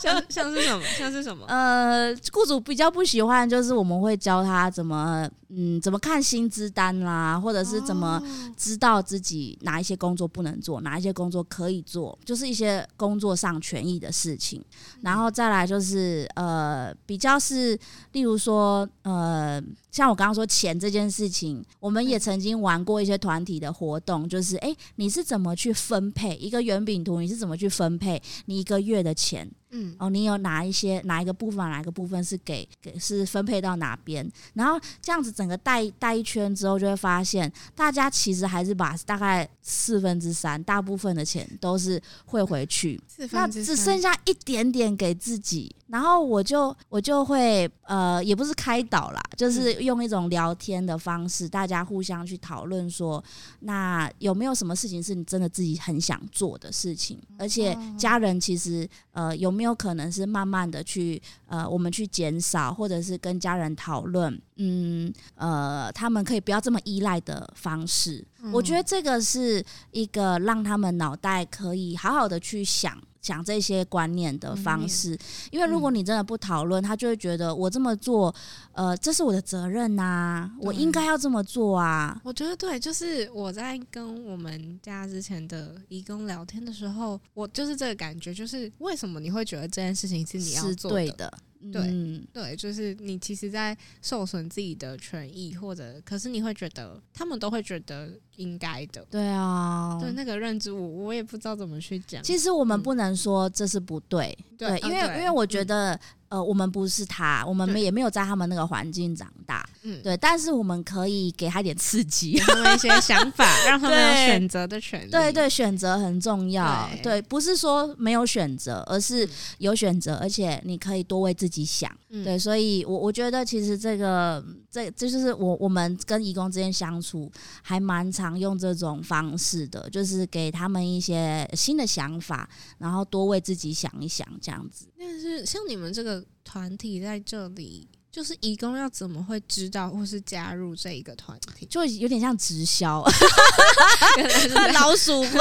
[0.00, 0.82] 像像是什么？
[0.98, 1.44] 像是什么？
[1.48, 5.28] 呃，雇主比较不喜欢，就是我们会教他怎么。
[5.52, 8.22] 嗯，怎么看薪资单啦，或者是怎么
[8.56, 14.64] 知道自己哪一些工作不能做，哪一些工作可以做，就是一些工作上权益的事情。
[15.00, 17.76] 然后再来就是呃，比较是，
[18.12, 19.62] 例如说呃。
[19.90, 27.20] 像我刚刚说钱这件事情，我们也曾经玩过一些团体的活动，就是哎，你是怎么去分配一个圆饼图？
[27.20, 29.50] 你是怎么去分配你一个月的钱？
[29.70, 34.24] 嗯，哦，你有哪一些哪一个部分哪一个部分是给给是分配到哪边？
[34.54, 43.00] 然后这样子整个带带一圈之后，就会发现大家其实还是把大概四分之三大部分的钱都是汇回去，
[43.32, 45.74] 那只剩下一点点给自己。
[45.90, 53.22] 然后我就我就会呃，也不是开导啦，就是用一种聊天的方式，大家互相去讨论说，
[53.60, 57.20] 那有没有什么事情是你真的自己很想做的事情？
[57.36, 68.24] 而且家人其实呃有没有可能是慢慢的去呃我们去减少，或者是跟家人讨论，嗯呃他们可以不要这么依赖的方式。
[68.52, 72.96] 我觉得这个是一个让他们脑袋可以好好的去想。
[73.20, 75.18] 讲这些观念的方式，
[75.50, 78.34] 因为如果你真的不讨论，他就会觉得我这么做，
[78.72, 82.20] 呃，这是我的责任呐，我应该要这么做啊。
[82.24, 91.06] 我觉得对，就是我在跟我们家之前的义工聊天的时候，我就是这个感觉，就是为什么你会觉得这件事情是你要做的？
[91.06, 91.30] 对、
[91.62, 99.06] 嗯、对，就是你其实，在受损自己的权益，或者可是你会觉得他们都会觉得应该的。
[99.10, 102.22] 对啊，对那个认知我，我我也不知道怎么去讲。
[102.22, 105.98] 其实我们不能说这是不对，嗯、对，因为、哦、因为我觉得。
[106.30, 110.16] 嗯呃，我们不是他，我们也没有在他们那个环境长大，嗯，对。
[110.16, 115.10] 但是我们可以给他一点刺激，给他们一些想法， 让他们有选择的权利。
[115.10, 116.88] 对对，选择很重要。
[117.02, 119.28] 对，对，不是说没有选择，而是
[119.58, 121.90] 有选择，而且你可以多为自己想。
[122.10, 127.30] 嗯、对，所以我我觉得其实这个这这就是我我们跟义工之间相处
[127.62, 134.86] 还蛮常用这种方式的，就是给他们一些新的想法，然后多为自己想一想，这样子。
[135.00, 141.64] 但是像你们这个团体在这里，就是义工要怎么会知道或是加入这一个团体？
[141.64, 143.02] 就有点像直销，
[144.74, 145.40] 老鼠会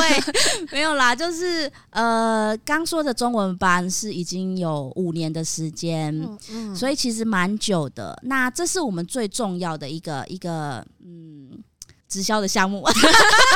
[0.72, 1.14] 没有啦。
[1.14, 8.18] 就是呃，刚说的中文班是已经有五年的时间，嗯嗯，所以其实蛮久的。
[8.24, 11.62] 那这是我们最重要的一个一个嗯。
[12.10, 12.84] 直销的项目，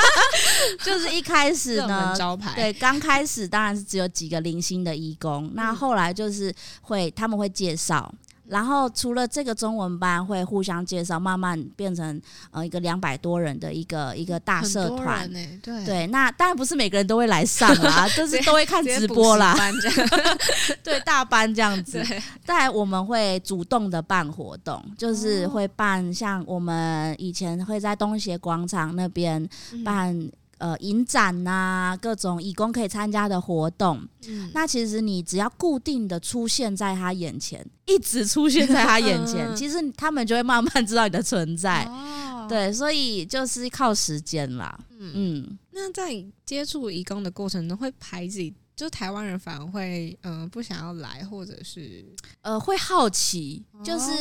[0.86, 8.14] 就是一开始呢，招牌对，刚开始当然是只有几个零星的义工，那后来就是会他们会介绍。
[8.48, 12.22] 然后除了这个中文班会互相介绍，慢慢变成
[12.52, 16.08] 呃一个两百多人的一个一个大社团，欸、对对。
[16.08, 19.56] 那当然不是每个人都会来上啦， 就是都会看直播啦，
[20.84, 22.04] 对大班这样子。
[22.46, 29.48] 当然我们会主动的办活动，就是会办像我们以前会在东协广场那边
[29.86, 30.14] 办。
[30.18, 30.32] 嗯
[30.64, 41.84] 呃，影展呐、啊，各种义工可以参加的活动，嗯，那其实你只要固定的出现在他眼前，一直出现在他眼前，嗯、其实他们就会慢慢知道你的存在。
[41.84, 44.80] 哦，对，所以就是靠时间啦。
[44.98, 48.54] 嗯，嗯，那在接触义工的过程中，会排挤。
[48.76, 52.06] 就台湾人反而会嗯、呃、不想要来，或者是
[52.42, 54.12] 呃会好奇，就是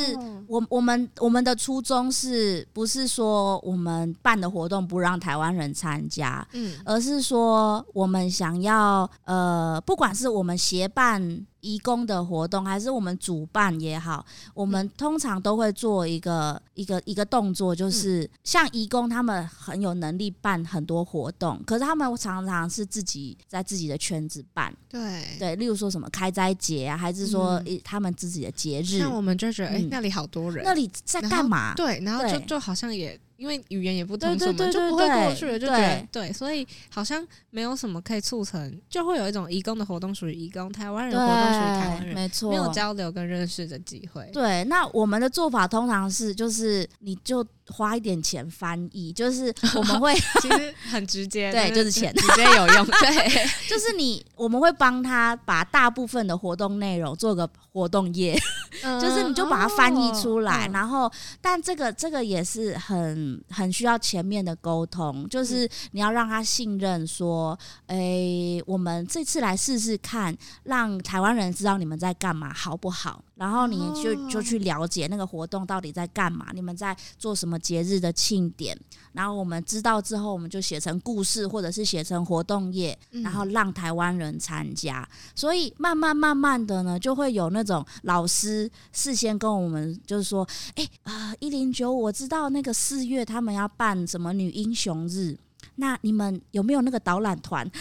[0.47, 11.47] 我我们我们的初衷是不是说我们办的活动不让台湾人参加，嗯，而是说我们想要呃不管是我们协办。
[11.63, 25.23] 移工的活动还是我们主办也好，我们通常都会做一个一个一个动作，就是像移工他们很有能力办很多活动，可是他们常常是自己在自己的圈子办，对。
[25.39, 31.75] 对，例如说什么开斋节啊，还是说他们自己的节日，那我们就觉得哎、欸，那里好多人，那里在干嘛？
[31.75, 33.19] 对，然后就就好像也。
[33.43, 44.31] 因为语言也不通，什么就不会过去了，就觉得对，所以好像没有什么可以促成，就会有一种移工的活动属于移工，台湾人的活动属于台湾人，没错，没有交流跟认识的机会。
[44.33, 47.45] 对，那我们的做法通常是，就是你就。
[47.73, 52.13] 花一点钱翻译，就是 我们会其实很直接，对，就是钱。
[52.15, 58.39] 直接有用， 对，就是你我们会帮他把大部分的活动内容做个活动页，
[58.83, 61.11] 嗯、就是你就把它翻译出来，哦、然后
[61.41, 73.25] 但这个这个也是很很需要前面的沟通，就是你要让他信任说，哎、欸，我们这次来试试看，让台湾人知道你们在干嘛，好不好？
[73.43, 78.79] 然后你就就去了解那个活动到底在干嘛，你们在做什么节日的庆典。
[79.15, 85.07] 然后我们知道之后，我们就写成故事，或者是写成活动页，然后让台湾人参加。
[85.35, 95.37] 所以慢慢慢慢的呢，就会有那种老师事先跟我们就是说，哎啊，一零九，我知道那个四月他们要办什么女英雄日。
[95.77, 97.69] 那你们有没有那个导览团？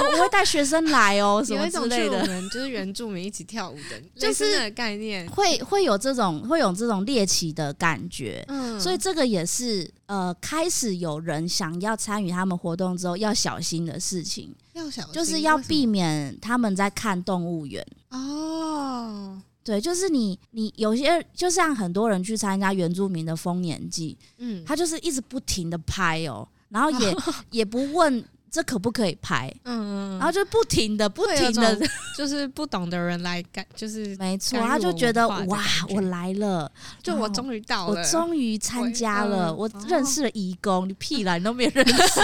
[0.00, 2.20] 我我会带学生来哦，什么之类的。
[2.20, 8.44] 我们就是原住民一起跳舞的， 就是概念，会会有这种会有这种猎奇的感觉。
[8.48, 14.54] 嗯，所以这个也是呃，开始有人想要参与他们活动之后要小心的事情。
[14.72, 19.40] 要小心，就是要避免他们在看动物园哦。
[19.62, 26.46] 对，就是你你有些就像很多人去参加原住民的丰年祭，嗯，他就是一直不停的拍哦。
[26.74, 27.16] 然后也
[27.52, 28.24] 也不问
[28.54, 31.76] 这可不可以拍，嗯，然后就不停的不停的，
[32.16, 36.70] 就是不懂的人来干，就是没错，他就觉得哇，我来了，
[37.02, 42.20] 就我终于到了，我终于参加了，我认识了义工，你屁啦，你都没认识，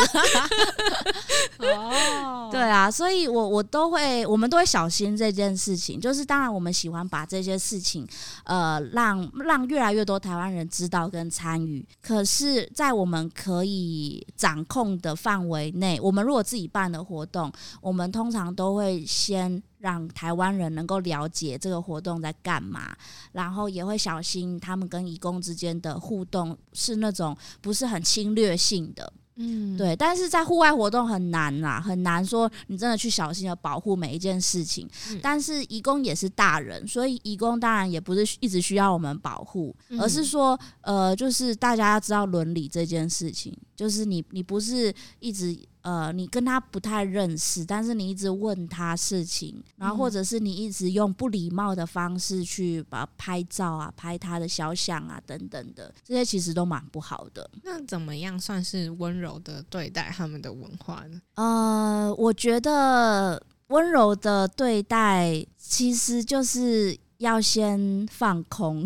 [1.66, 8.07] 哦，对啊，所以我我都会，我们都会小心这件事情，就是当然我们喜欢把这些事情，
[8.45, 16.19] 呃，让让越来越多台湾人知道跟参与，可是，在我们可以掌控的范围内，我们。
[16.22, 17.50] 如果自己办的活动，
[17.80, 22.96] 我们通常都会先让台湾人能够了解这个活动在干嘛，
[23.32, 29.12] 然后也会小心他们跟义工之间的互动是那种不是很侵略性的。
[29.42, 34.86] 嗯，对，但是在户外活动很难啦，很难说你真的去小心的保护每一件事情。
[35.08, 45.58] 嗯，但是义工也是大人，所以义工当然也不是一直需要我们保护，而是说，呃，就是大家要知道伦理这件事情，就是你你不是一直。
[45.83, 57.51] 呃，你跟他不太认识，但是你一直问他事情，然后或者是你一直用不礼貌的方式去把拍照啊、拍他的肖像啊等等的，这些其实都蛮不好的。
[57.62, 61.20] 那怎么样算是温柔的对待他们的文化呢？
[61.35, 66.99] 呃，我觉得温柔的对待其实就是。
[67.20, 68.84] 要先放空，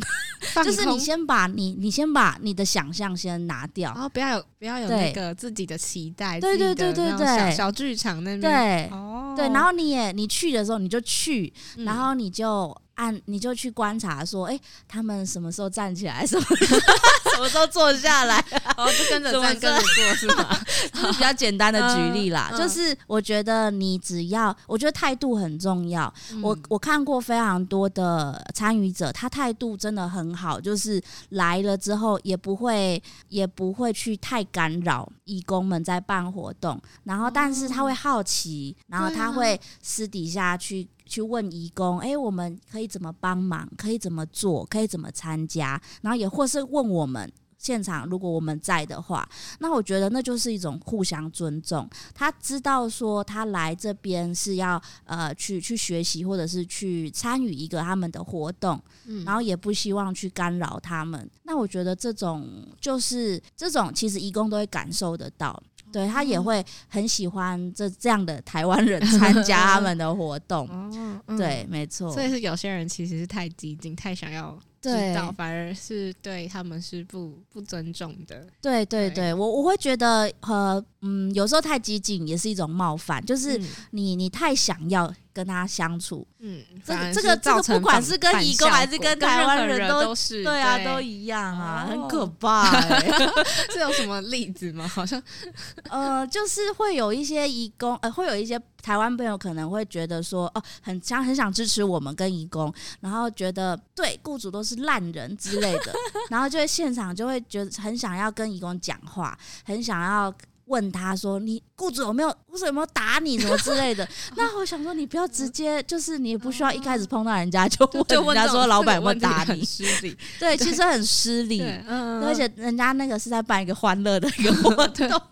[0.52, 0.72] 放空？
[0.72, 12.76] 就是你先把你，你先把你的想象先拿掉，然后不要有不要有那个自己的期待，对对对对对，小小剧场那边，对，哦，对，然后你也你去的时候你就去，嗯、然后你就。
[12.94, 16.44] 按你就去观察说，哎、欸，他们什么时候站起来，什么
[17.34, 20.60] 什么时候坐下来，然后就跟着站，跟着坐是吧？
[20.92, 22.50] 就是比较简单的举例啦。
[22.52, 26.12] 嗯、就是我觉得你只要，我觉得态度很重要。
[26.32, 40.86] 嗯、我我看过非常多的参与者，他态度真的很好，就是来了之后也不会也不会去太干扰义工们在办活动，然后但是他会好奇，然后他会私底下去。
[41.14, 43.70] 去问义工，哎、欸，我们可以怎么帮忙？
[43.76, 44.66] 可以怎么做？
[44.66, 45.80] 可以怎么参加？
[46.02, 49.28] 然后也或是问我们现场，如果我们在的话，
[49.60, 51.88] 那我觉得那就是一种互相尊重。
[52.12, 61.30] 他知道说他来这边是要呃去去学习，或者是去参与一个他们的活动，嗯、然后也不希望去干扰他们。
[61.44, 65.62] 那我觉得这种就是这种，其实义工都会感受得到。
[65.94, 70.66] 对，他也会很喜欢这这样的台湾人参加他们的活动。
[70.74, 72.12] 哦嗯、对，没错。
[72.12, 78.44] 所以是有些人其实是太激进，太想要知道，反而是对他们是不不尊重的。
[78.60, 83.60] 对对对，对我我会觉得呃嗯，有时候太激进也是一种冒犯，就是
[83.92, 85.14] 你你太想要。
[85.34, 93.30] 跟他相处，嗯，这个这个这个不管是跟移工还是跟台湾人都，都是对啊，对都一样啊，哦、很可怕、欸。
[93.74, 94.86] 这有什么例子吗？
[94.86, 95.20] 好像，
[95.90, 105.92] 呃，就是会有一些移工，呃，会有一些台湾朋友可能会觉得说，哦，很想很想支持我们跟移工，然后觉得对雇主都是烂人之类的，
[106.30, 110.32] 然后就会现场就会觉得很想要跟移工讲话，很想要。
[110.66, 114.06] 问他说：“你雇主有没有，雇主有没有打你什么之类的？”
[114.36, 117.84] 那我想说，你不要直接，就是你不需要一开始碰到人家就
[118.22, 120.16] 问人家说老板有没有打你， 失礼。
[120.38, 121.62] 对，其实很失礼。
[121.86, 125.22] 嗯，而且人家那个是在办一个欢乐的一个活动。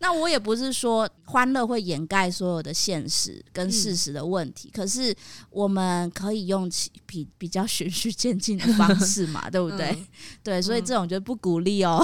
[0.00, 5.14] 那我也不是说欢乐会掩盖所有的现实跟事实的问题，可是
[5.50, 6.70] 我们可以用
[7.04, 10.06] 比比较循序渐进的方 式嘛，对不对？
[10.42, 12.00] 对，所以这种就不鼓励哦。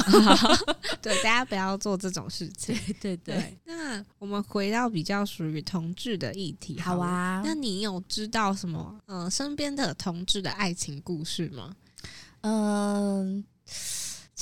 [1.01, 2.75] 对，大家不要做这种事情。
[3.01, 7.43] 对对对，对，那我们回到比较属于同志的议题好，好啊。
[7.45, 11.75] 那你有知道什么呃身边的同志的爱情故事吗？
[12.41, 13.45] 嗯、呃，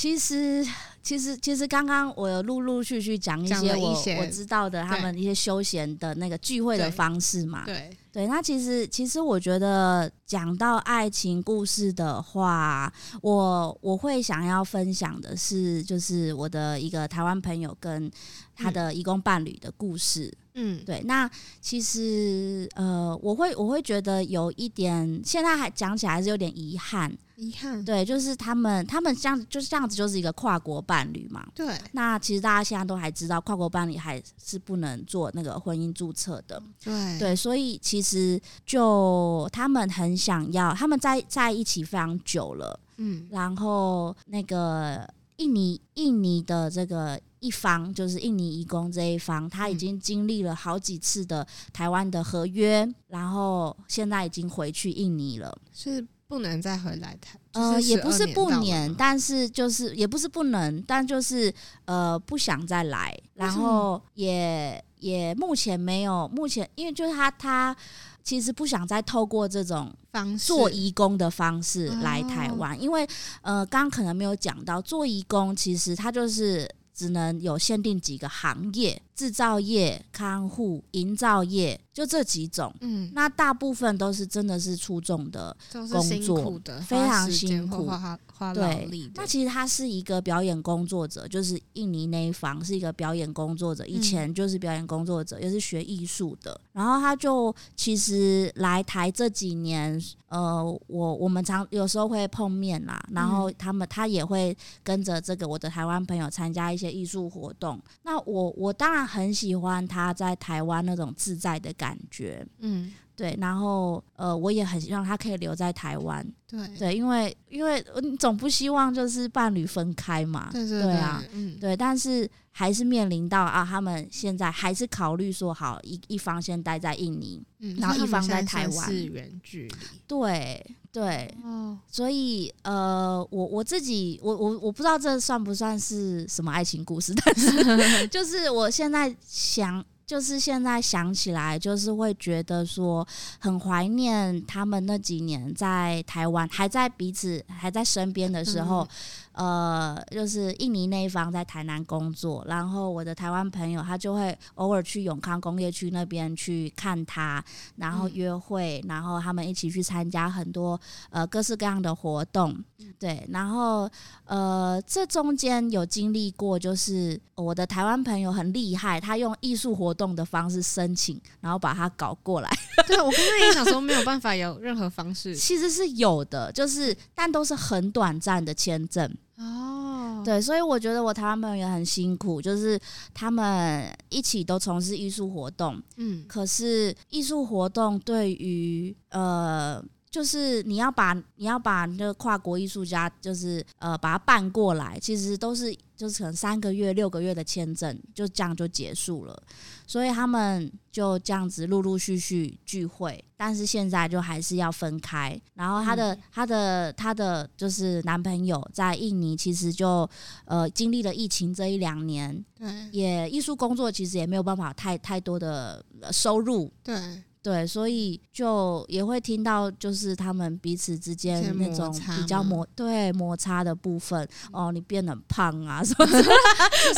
[0.03, 0.67] 其实
[1.01, 7.75] 其实其实刚刚我有陆陆续续讲一些我我知道的他们一些休闲的那个聚会的方式嘛，对。
[7.75, 12.93] 对对，那其实其实我觉得讲到爱情故事的话，
[13.23, 18.11] 我我会想要分享的是，就是我的一个台湾朋友跟
[18.57, 20.27] 他的义工伴侣的故事。
[20.27, 20.42] 嗯，
[20.85, 21.03] 对。
[21.05, 21.31] 那
[21.61, 27.17] 其实呃，我会我会觉得有一点，现在还讲起来还是有点遗憾。
[27.37, 31.45] 遗憾，对，就是他们，他们这样就是这样子，就是一个跨国伴侣嘛。
[31.55, 31.77] 对。
[31.93, 36.63] 那其实大家现在都还知道，跨国伴侣还是不能做那个婚姻注册的。
[36.85, 37.19] 对。
[37.19, 42.79] 对，所以其实就他们很想要，他们在在一起非常久了。
[42.99, 43.27] 嗯。
[43.31, 55.55] 然后那个印尼印尼的这个一方，就是印尼移工这一方，他已经经历了好几次的台湾的合约，嗯，然后现在已经回去印尼了。
[55.75, 56.07] 是。
[56.29, 61.53] 不能再回来台，呃，也不是不能，但是就是也不是不能，但就是
[61.85, 67.77] 呃不想再来，然后也也目前没有，目前因为就是他他
[68.25, 73.07] 其实不想再透过这种方式做移工的方式来台湾，因为
[73.43, 76.67] 呃刚刚可能没有讲到做移工，其实他就是
[77.03, 79.03] 只能有限定几个行业。
[79.15, 82.75] 制造业、看护、营造业，就这几种。
[82.81, 88.19] 嗯，那大部分都是真的是出众的工作，非常辛苦，花花
[88.53, 89.09] 劳力。
[89.09, 96.59] 对，那其实他是一个表演工作者，就是印尼那一方是一个表演工作者，以前就是表演工作者，也是学艺术的。
[96.73, 107.79] 然后他就其实来台这几年，呃，我我们常有时候会碰面啦，然后他们他也会跟着这个我的台湾朋友参加一些艺术活动。
[108.03, 109.03] 那我我当然。
[109.13, 116.67] 很喜欢他在台湾那种自在的感觉，嗯，对，然后呃，我也很希望他可以留在台湾，对。
[116.79, 129.75] 对，因为因为你总不希望就是伴侣分开嘛，对对对，对啊，嗯，对，但是还是面临到啊，他们现在还是考虑说好一一方先待在印尼，嗯，然后一方在台湾，是远距离，
[130.07, 130.65] 对。
[130.93, 139.83] 对，哦，所以呃，我我自己，我我我不知道这算不算是什么爱情故事，但是 就是我现在想，
[140.13, 143.07] 就是现在想起来，就是会觉得说
[143.39, 148.87] 很怀念他们那几年在台湾，还在彼此还在身边的时候。
[149.33, 157.43] 呃，就是印尼那一方在台南工作，然后我的台湾朋友他就会偶尔去永康工业区那边去看他，
[157.77, 160.79] 然后约会，然后他们一起去参加很多
[161.11, 162.57] 呃各式各样的活动，
[162.99, 163.89] 对，然后
[164.25, 172.51] 呃这中间有经历过，就是我的台湾朋友很厉害，他用艺术活动的方式申请，然后把他搞过来。
[172.87, 179.11] 对，我刚刚也想说没有办法有任何方式， 其实是有的，就是但都是很短暂的签证。
[179.43, 182.79] 哦，对，所以我觉得我台湾朋友也很辛苦，就是
[183.13, 189.83] 他们一起都从事艺术活动，嗯，可是艺术活动对于呃，
[190.13, 195.77] 就是你要把你要把那个跨国艺术家，就是呃把他办过来，其实都是。
[195.95, 199.41] 就是可能三个月、六个月的签证就这样就结束了，
[199.87, 205.41] 所以他们就这样子陆陆续续聚会，但是现在就还是要分开。
[205.55, 210.09] 然后她的、他的、她的就是男朋友在印尼，其实就
[210.45, 217.23] 呃经历了疫情这一两年，对，也艺术工作其实也没有办法太太多的收入，对。
[217.43, 224.27] 对，所以就也会听到，就是他们彼此之间那种比较摩对摩擦的部分。
[224.53, 226.23] 哦，你变得胖啊，什 么什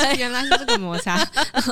[0.05, 0.15] 么？
[0.19, 1.17] 原来是这个摩擦。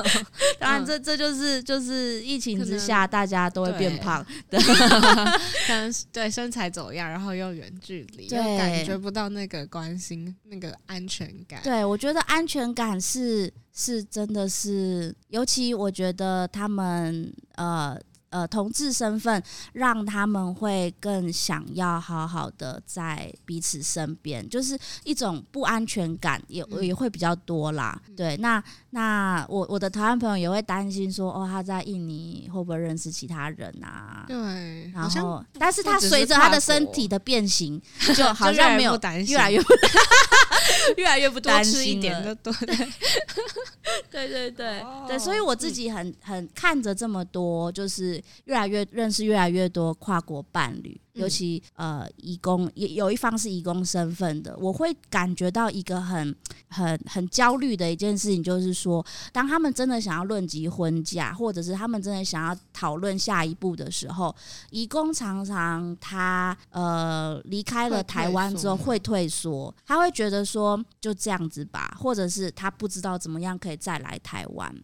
[0.59, 4.25] 当然，这这就是就是疫情之下，大家都会变胖。
[4.49, 11.61] 对，可能对身材走样，然后又远距离，又感觉不到那个关心，那个安全感。
[11.61, 17.95] 对，我觉得安全感是是真的是，尤其我觉得他们呃。
[18.33, 19.41] 呃，同志身份
[19.73, 28.01] 让他们会更想要好好的在彼此身边，就是一种不安全感也也会比较多啦。
[28.07, 34.25] 嗯、对，那那我我的台湾朋友也会担心说，哦，他在印尼会不会认识其他人啊？
[34.27, 37.79] 对，然后，但是他随着他的身体的变形，
[38.15, 39.73] 就 好像没有越来越不
[40.97, 42.53] 越来越不担心一点就 对。
[44.09, 50.99] 对对对、oh, 对，所以我自己很很看着这么多，就是越来越认识越来越多跨国伴侣。
[51.13, 56.35] 尤其呃，移工也有一方是移工身份的，我会感觉到一个很
[56.69, 64.35] 很很焦虑的一件事情，就是说，当他们真的想要论及婚嫁，或者是他们真的想要讨论下一步的时候，
[64.71, 74.75] 移工常常他呃离开了台湾之后会退缩，他会觉得说就这样子吧，或者是他不知道怎么样可以再来台湾。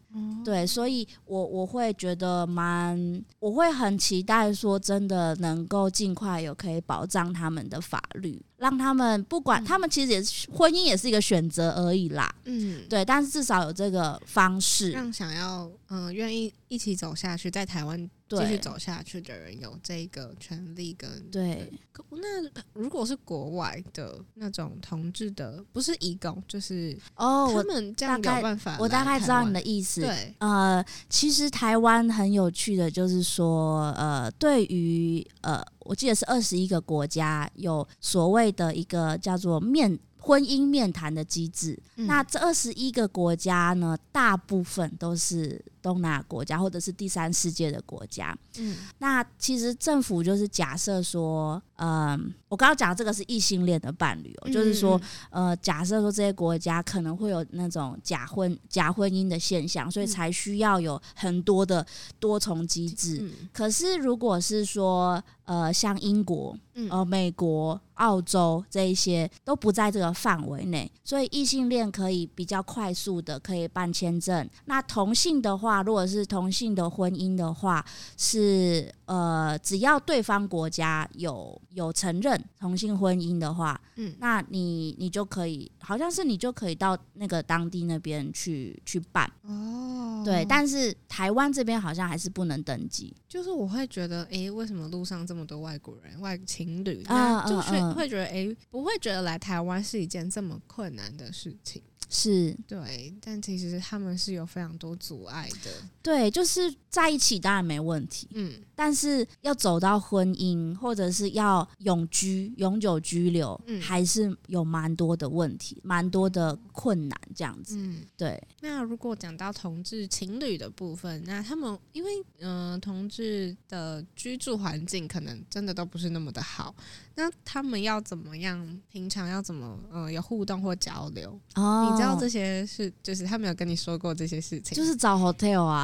[0.46, 6.16] 对，所以我我会觉得蛮，我会很期待说真的能够尽。
[6.20, 12.30] 快有可以保障他们的法律，让他们不管他们其实也是婚姻也是一个选择而已啦。
[12.44, 21.72] 嗯，对，但是至少有这个方式，让想要嗯愿意一起走下去，在台湾继续走下去的人有这个权利跟对。
[22.12, 30.02] 那如果是国外的那种同志的，不是移工，就是哦，他们这样有办法我，我大概知道你的意思。
[30.02, 41.78] 对，呃，其实台湾很有趣的，就是说，呃，对于呃，我记得是二十一个国家有所谓的一个叫做面婚姻面谈的机制。
[41.96, 45.64] 嗯、那这二十一个国家呢，大部分都是。
[45.82, 55.00] 东南亚国家或者是第三世界的国家，嗯，那其实政府就是假设说，嗯，我刚刚讲这个是异性恋的伴侣哦，就是说，
[55.30, 61.86] 呃，假设说这些国家可能会有那种假婚假婚姻的现象，所以才需要有很多的
[62.20, 63.32] 多重机制。
[63.54, 66.56] 可是如果是说，呃，像英国、
[66.90, 74.48] 呃，美国、澳洲这一些都不在这个范围内，所以异性恋可以比较快速的可以办签证。
[74.66, 75.69] 那同性的话。
[75.70, 77.86] 话，如果是同性的婚姻的话，
[78.18, 90.24] 是呃，只要对方国家有有承认同性婚姻的话，嗯，那你你就可以，好像是你就可以到那个当地那边去去办哦。
[90.26, 93.16] 对，但是台湾这边好像还是不能登记。
[93.28, 97.46] 就是我会觉得，哎、欸，为什么路上这么多外国人、外情侣啊？
[97.48, 101.82] 就是会觉得，哎、欸，不会觉得来台湾是一件这么困难的事情。
[102.10, 102.58] 是。
[102.68, 105.72] 对，但其实他们是有非常多阻碍的。
[106.02, 117.76] 对，就是在一起当然没问题，嗯，但是要走到婚姻或者是要永居、永久居留，嗯，还是有蛮多的问题，蛮多的困难这样子。
[117.76, 118.42] 嗯，对。
[118.62, 122.10] 那如果讲到同志情侣的部分，那他们因为
[122.40, 126.74] 嗯、呃，同志的居住环境可能真的都不是那么的好。
[127.16, 128.66] 那他们要怎么样？
[128.90, 131.38] 平常要怎么呃有互动或交流？
[131.56, 134.74] 哦，你知道这些是就是他们有跟你说过这些事情？
[134.74, 135.84] 就是找 hotel 啊，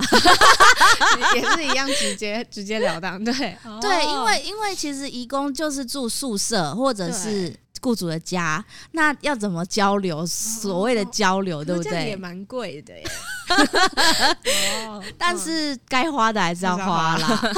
[1.36, 3.24] 也是一样直接直截了当。
[3.24, 10.26] 对对，因为因为其实义工就是住宿舍或者是雇主的家，那要怎么交流？
[10.26, 12.08] 所谓的交流，哦、对不对？
[12.08, 13.06] 也蛮贵的耶。
[14.88, 17.54] 哦， 但是该花的还是要花啦。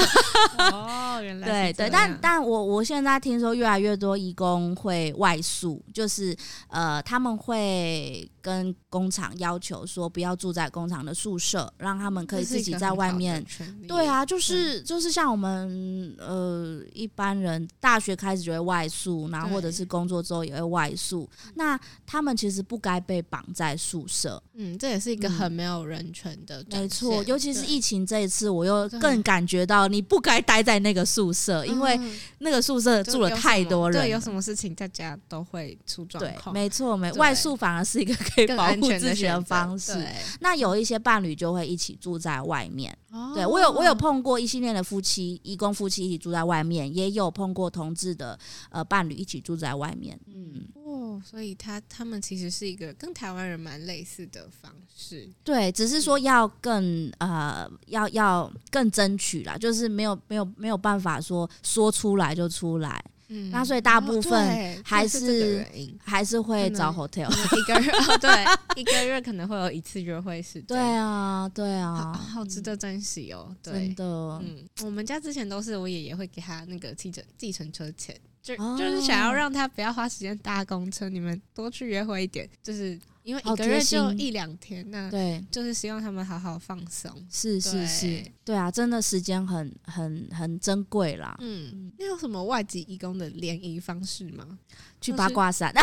[0.74, 6.36] 哦，原来对对，但但我我现在听说越来越多义工会外宿，就是
[6.68, 13.44] 呃他们会跟工厂要求说不要住在工厂的宿舍，让他们可以自己在外面。
[13.88, 21.28] 对啊，就是就是像我们呃一般人大学开始就会外宿，然后或者是工作之后也会外宿。
[21.56, 24.42] 那他们其实不该被绑在宿舍。
[24.54, 25.88] 嗯，这也是一个很没有。
[25.88, 31.98] 人权的，没错，尤其是疫情这一次，我又更感觉到你不该待在那个宿舍，因为
[32.40, 36.54] 那个宿舍住了太多人，对，有什么事情大家都会出状况。
[36.54, 38.14] 对，没错，没外宿反而是一个
[38.46, 40.06] 可以保护自己的方式。
[40.40, 42.96] 那有一些伴侣就会一起住在外面。
[43.34, 48.38] 对，我有我有碰过异性恋的夫妻，移工夫妻一起住在外面，也有碰过同志的
[48.70, 50.20] 呃伴侣一起住在外面。
[50.28, 50.68] 嗯。
[50.86, 65.66] 哦，所以他他们其实是一个跟台湾人蛮类似的方式，对，只是说要更呃，要要更争取啦，就是没有没有没有办法说说出来就出来，嗯，那所以大部分还是
[66.04, 68.46] 还是会找 hotel 一个月，哦，对，
[68.82, 74.04] 一个月可能会有一次约会时间，对啊，对啊，好，好值得珍惜哦，对，真的，
[74.44, 78.16] 嗯，我们家之前都是我爷爷会给他那个计程计程车钱。
[78.40, 82.98] 就就是想要让他不要花时间搭公车，你们多去约会一点，就是
[83.28, 87.12] 因为一个月就一两天，那对，就是希望他们好好放松。
[87.30, 91.36] 是是是，对啊，真的时间很很很珍贵啦。
[91.42, 94.58] 嗯，那有什么外籍义工的联谊方式吗？
[95.02, 95.74] 去八卦山。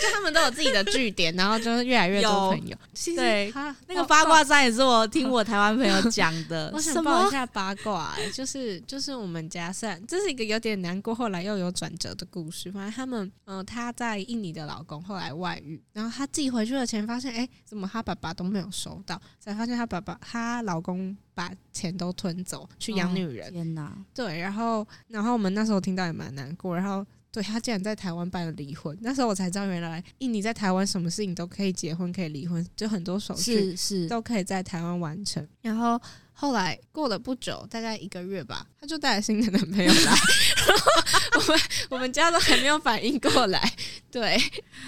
[0.00, 2.76] 就他们都有自己的据点，然后就是越来越多朋友。
[2.94, 3.52] 其实对，
[3.86, 6.70] 那个八卦山也是我听我台湾朋友讲的。
[6.72, 12.70] 我想报一下八卦，欸，就是就是我们家算这是一个有点难过，后来又有转折的故事。
[12.72, 19.20] 反正他们，嗯、呃，她在印尼的老公后来外遇，然后她寄回去的钱，发现哎、欸，怎么她爸爸都没有收到？
[19.38, 23.48] 才发现她爸爸她老公把钱都吞走去养女人。
[23.48, 23.96] 哦、天哪！
[24.14, 27.06] 对，然后然后我们那时候听到也蛮难过，然后。
[27.32, 35.46] 对，他竟然在台湾办了离婚，那时候我才知道，原来印尼在台湾什么事情都可以结婚，可以离婚，就很多手续是是都可以在台湾完成。
[35.62, 36.00] 然后
[36.32, 40.12] 后来过了不久，大概一个月吧，他就带了新的男朋友来，
[41.38, 43.72] 我们我们家都还没有反应过来。
[44.10, 44.36] 对，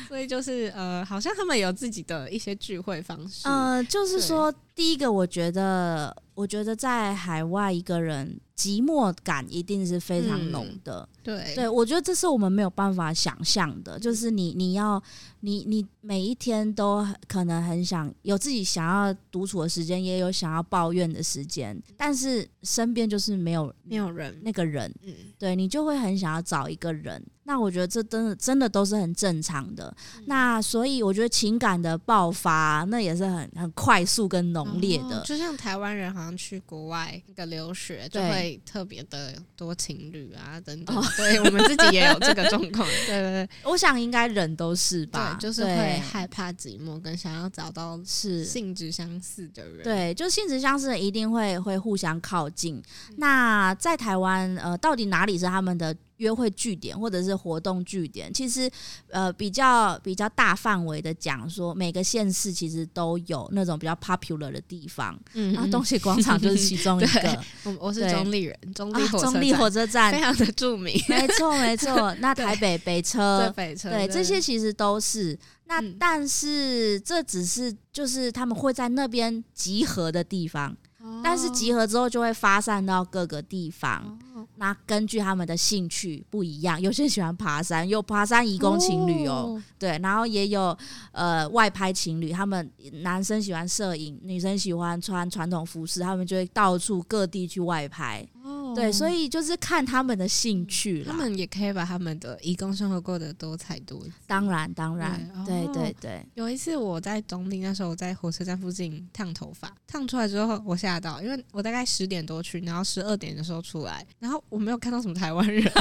[0.09, 3.47] 所以就是呃，好像他们有自己的一些聚会方式。
[3.47, 11.09] 呃，就是说，第一个，我觉得，我觉得在海外一个人寂寞感一定是非常浓的。
[11.13, 13.97] 嗯、对，对我觉得这是我们没有办法想象的。
[13.97, 15.01] 就是你，你要，
[15.39, 27.25] 你，你每一天都可能很想有自己想要独处的时间，也有想要抱怨的时间，但是身边就是没有没有人，那个人，嗯，对你你就会很想要找一个人。
[27.53, 29.95] 那我觉得这真的真的都是很正常的。
[30.17, 35.19] 嗯、那所以我觉得情感的爆发，那也是很很快速跟浓烈的。
[35.19, 40.97] 哦、就像台湾人好像去国外那个留学，就会特别的多情侣啊等等。
[41.15, 42.89] 对，我们自己也有这个状况。
[43.07, 49.83] 对对对，我想应该人都是吧，就是会害怕寂寞，跟想要找到是性质相似的人。
[49.83, 52.77] 对，就性质相似的一定会会互相靠近。
[53.11, 55.95] 嗯、那在台湾，呃，到底哪里是他们的？
[56.23, 58.71] 约会据点或者是活动据点，其实
[59.11, 67.45] 呃比较比较大范围的讲说，每个县市其实都有那种比较 popular 的地方，嗯，然后东西广场 就是其中一个。
[67.65, 70.13] 我我是中立人，中立中立火车站。
[70.13, 72.15] 非常的著名，没 错没错。
[72.21, 75.37] 那台北北车，对北车，对这些其实都是。
[75.67, 80.77] 那但是这只是就是他们会在那边集合的地方，
[81.23, 84.19] 但是集合之后就会发散到各个地方。
[84.57, 90.77] 那根据他们的兴趣不一样，有些人喜欢爬山，有爬山移工情侣哦，哦对，然后也有
[91.11, 92.71] 呃外拍情侣，他们
[93.03, 98.27] 男生喜欢摄影，女生喜欢穿传统服饰，他们就会到处各地去外拍。
[98.75, 101.13] 对，所以就是看他们的兴趣了。
[101.13, 104.13] 他们也可以把他们的义工生活过得多彩多姿。
[104.27, 106.27] 当然，当然，对对对，对。
[106.35, 115.75] 有一次我在中坜，那时候我在火车站附近烫头发，烫出来之后我吓到，因为我大概十点多去，然后十二点的时候出来，然后我没有看到什么台湾人， 一下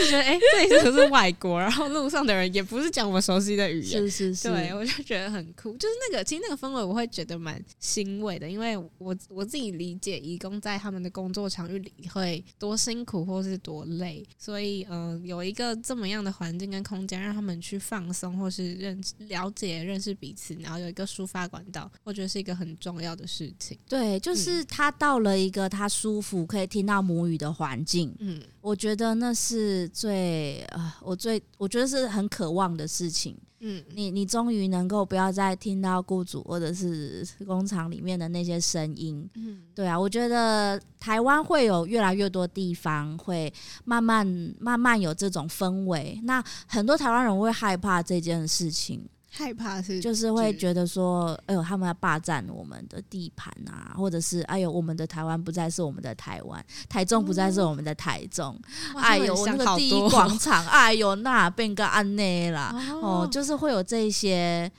[0.00, 1.58] 子觉得哎，这里是不是外国？
[1.58, 5.72] 然后路上的人也不是讲我熟悉的语言，是是是，对，我就觉得很酷。
[5.78, 11.61] 就是那个，其实那个氛围我会觉得蛮欣慰的，因为我我自己理解义工在他们的工作场。
[11.62, 23.78] 场域里会多辛苦或是多累，所以嗯、呃，有一个这么样的环境跟空间，让他们去放松或是认了解、认识彼此，然后有一个抒发管道，我觉得是一个很重要的事情。
[23.88, 33.36] 对，就是他到了一个他舒服可以听到母语的环境，嗯，我觉得那是最呃，我最我觉得是很渴望的事情。
[33.64, 39.28] 嗯，你你终于能够不要再听到雇主或者是工厂里面的那些声音。
[39.36, 43.52] 嗯，对啊，我觉得台湾会有越来越多地方会
[43.84, 44.26] 慢慢
[44.58, 46.20] 慢慢有这种氛围。
[46.24, 49.08] 那很多台湾人会害怕这件事情。
[49.34, 58.54] 害怕是，就是会觉得说，哎呦，他们要霸占我们的地盘啊，或者是哎呦，我们的台湾不再是我们的台湾，台中不再是我们的台中，
[58.94, 64.70] 嗯、哎呦，那个第一广场，哎呦，那变个安内啦，哦，就是会有这些。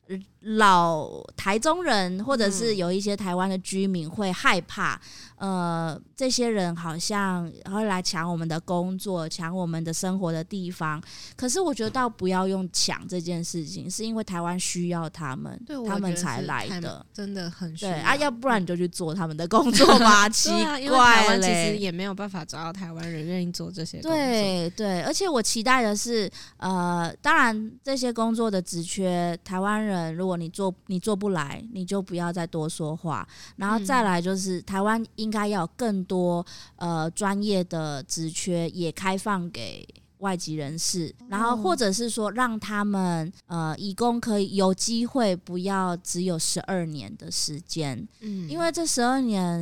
[0.44, 5.00] 老台中人，或者是有一些台湾的居民会害怕，
[5.38, 11.02] 呃，这些人好像会来抢我们的工作，抢我们的生活的地方。
[11.36, 17.91] 可是我觉得倒不要用抢这件事情，是因为台湾需要他们，他们才来的，真的很需要。
[17.91, 20.50] 对啊，要不然你就去做他们的工作吧， 奇
[20.89, 21.41] 怪嘞。
[21.41, 24.18] 其实也没有办法找到台湾人愿意做这些工作。
[24.18, 33.28] 对对，而且我期待的是，呃，当然这些工作的职缺，台湾人如果你做你做不来，你就不要再多说话。
[33.56, 39.88] 然后再来就是，台湾应该要有更多呃专业的职缺也开放给
[40.20, 49.60] 外籍人士，然后或者是说让他们呃义工可以有机会不要只有十二年的时间，嗯，因为这十二年，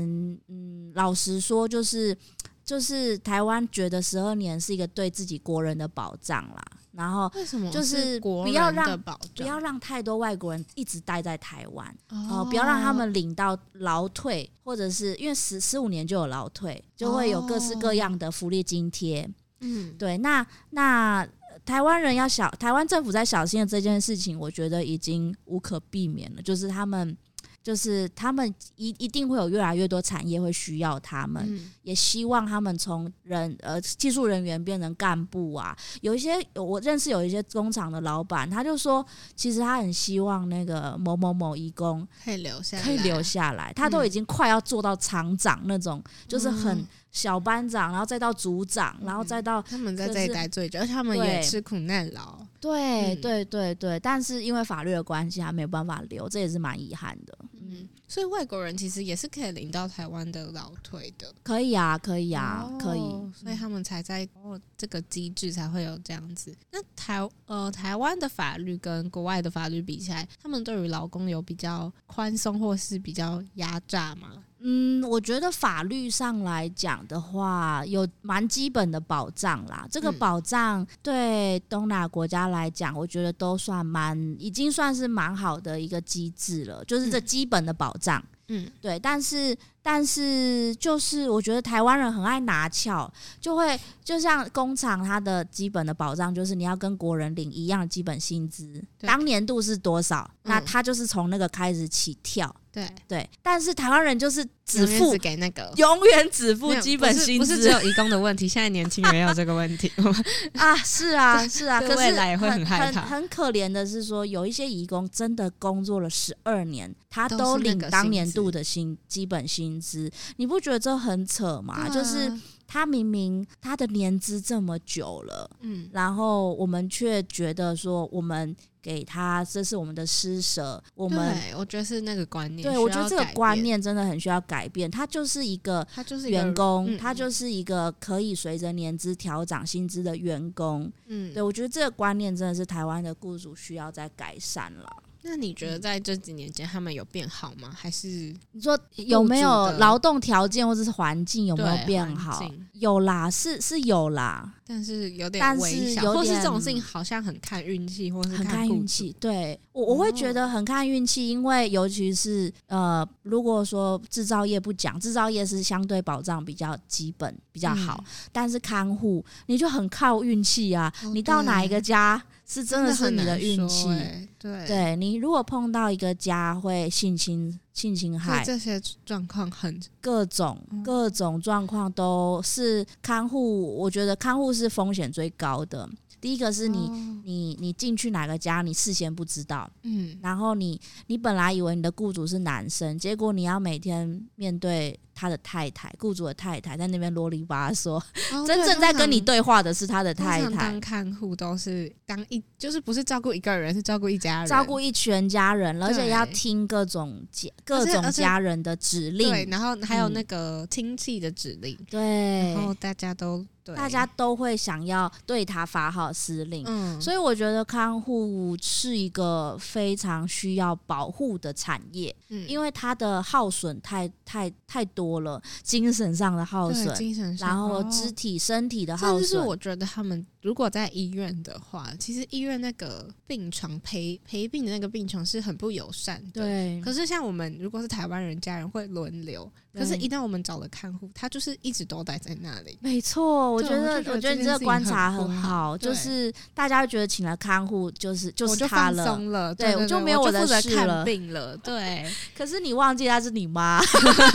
[0.48, 2.16] 嗯，老实说就是
[2.64, 6.64] 就是台湾觉得十二年是一个对自己国人的保障啦。
[6.94, 7.32] 然后
[7.72, 9.02] 就是不要让
[9.36, 19.30] 不要让太多外国人一直待在台湾哦，不要让他们领到劳退，或者是因为十十五年就有劳退，就会有各式各样的福利津贴。
[19.62, 21.28] 嗯，对，那那
[21.66, 27.18] 台湾人要小，台湾政府在小心的这件事情，我觉得已经无可避免了，就是他们。
[27.64, 35.78] 就是他们一一定会有越来越多产业会需要他们，嗯、也希望他们从人呃技术人员变成干部啊。
[36.02, 39.06] 有一些我认识有一些工厂的老板，他就说，
[39.36, 43.72] 其实他很希望那个某某某义工可以留下来，可以留下来。
[43.74, 52.40] 他都已经快要做到厂长那种，嗯、就是很小班长，然后再到组长，然后再到、就是、他们在这里待最久，而且他们也吃苦耐劳。
[52.60, 57.38] 对对对对，但是因为法律的关系，他没有办法留，这也是蛮遗憾的。
[57.60, 66.56] 嗯，所以外国人其实也是可以领到台湾的劳退的，可以啊，可以啊，哦、可以，所以他们才在哦这个机制才会有这样子。
[66.72, 74.44] 那台呃台湾的法律跟国外的法律比起来，他们对于劳工有比较宽松或是比较压榨吗？
[74.64, 79.88] 嗯，我觉得法律上来讲的话，有蛮基本的保障啦。
[79.90, 88.24] 这个保障对东南亚国家来讲，我觉得都算蛮，已经算是蛮好的一个机制了，就是这基本的保障。
[88.50, 89.00] 嗯，对。
[89.00, 102.56] 但是，但是，就是我觉得台湾人很爱拿翘，就会就像工厂，它的基本的保障就是你要跟国人领一样的基本薪资，当年度是多少，那他就是从那个开始起跳。
[102.74, 109.92] 对对，但是台湾人就是只付只给那个，永远只付基本薪资，不是只有移工的问题，现在年轻人也有这个问题
[110.56, 113.02] 啊，是啊是啊，可是未来也会很害怕。
[113.02, 121.88] 很很可怜的是说，有一些移工真的工作了十二年，他都领当年度的薪基本薪资，你不觉得这很扯吗？
[121.88, 122.32] 就是
[122.68, 128.56] 他明明他的年资这么久了，嗯，然后我们却觉得说我们。
[128.84, 130.84] 给他，这是我们的施舍。
[130.96, 132.68] 我们对，我觉得是那个观念。
[132.68, 134.90] 对，我觉得这个观念真的很需要改变。
[134.90, 140.92] 他就是一个，他就是员工，他就是一个可以随着年资调涨薪资的员工。
[141.06, 144.92] 嗯，对，我觉得这个观念真的是台湾的雇主需要再改善了。
[145.24, 147.72] 那你觉得在这几年间，他们有变好吗？
[147.76, 148.08] 还是
[148.52, 152.44] 你说有没有劳动条件或者是环境有没有变好？
[152.74, 159.16] 有啦，是是有啦，但是有点微小，或是这种事情好像很看运气，或是很看运气。
[159.20, 172.22] 对我我会觉得很看运气，因为尤其是呃，如果说制造业不讲，制造业是相对保障比较基本比较好，但是看护你就很靠运气啊，你到哪一个家？
[172.52, 185.90] 是真的是你的运气，欸，对，对你如果碰到一个家会性侵、性侵害，这些状况很各种各种状况都是看护，我觉得看护是风险最高的。
[186.20, 200.50] 第一个是你，哦、你你进去哪个家，你事先不知道，嗯，然后你你本来以为你的雇主是男生，结果你要每天面对他的太太，雇主的太太在那边啰里吧嗦，哦、真正在跟你对话的是他的太太。
[200.50, 213.46] 当看护都是当一，就是不是照顾一个人，是照顾一家人，照顾一全家人，而且要听各种家各种家人的指令，对，然后还有那个亲戚的指令，嗯、对，然后大家都。
[213.64, 213.76] 对。
[213.76, 230.26] 大家都会想要对他发号施令，嗯，所以我觉得看护是一个非常需要保护的产业，嗯，因为它的耗损太太太多了，精神上的耗损，精神上，然后肢体、身体的耗损，是我觉得他们。
[230.42, 236.42] 如果在医院的话，其实医院那个病床陪陪病的那个病床是很不友善的。
[236.42, 236.82] 对。
[236.82, 239.52] 可是像我们如果是台湾人，家人会轮流。
[239.74, 242.78] 可是，一旦我们找了看护，他就是一直都待在那里。
[242.82, 251.06] 没错，我觉得，我觉得你这个观察很好，就是大家觉得请了看护，就是就是他了，对，我就没有我的事了。
[251.06, 252.06] 病了，对。
[252.36, 253.80] 可是你忘记他是你妈。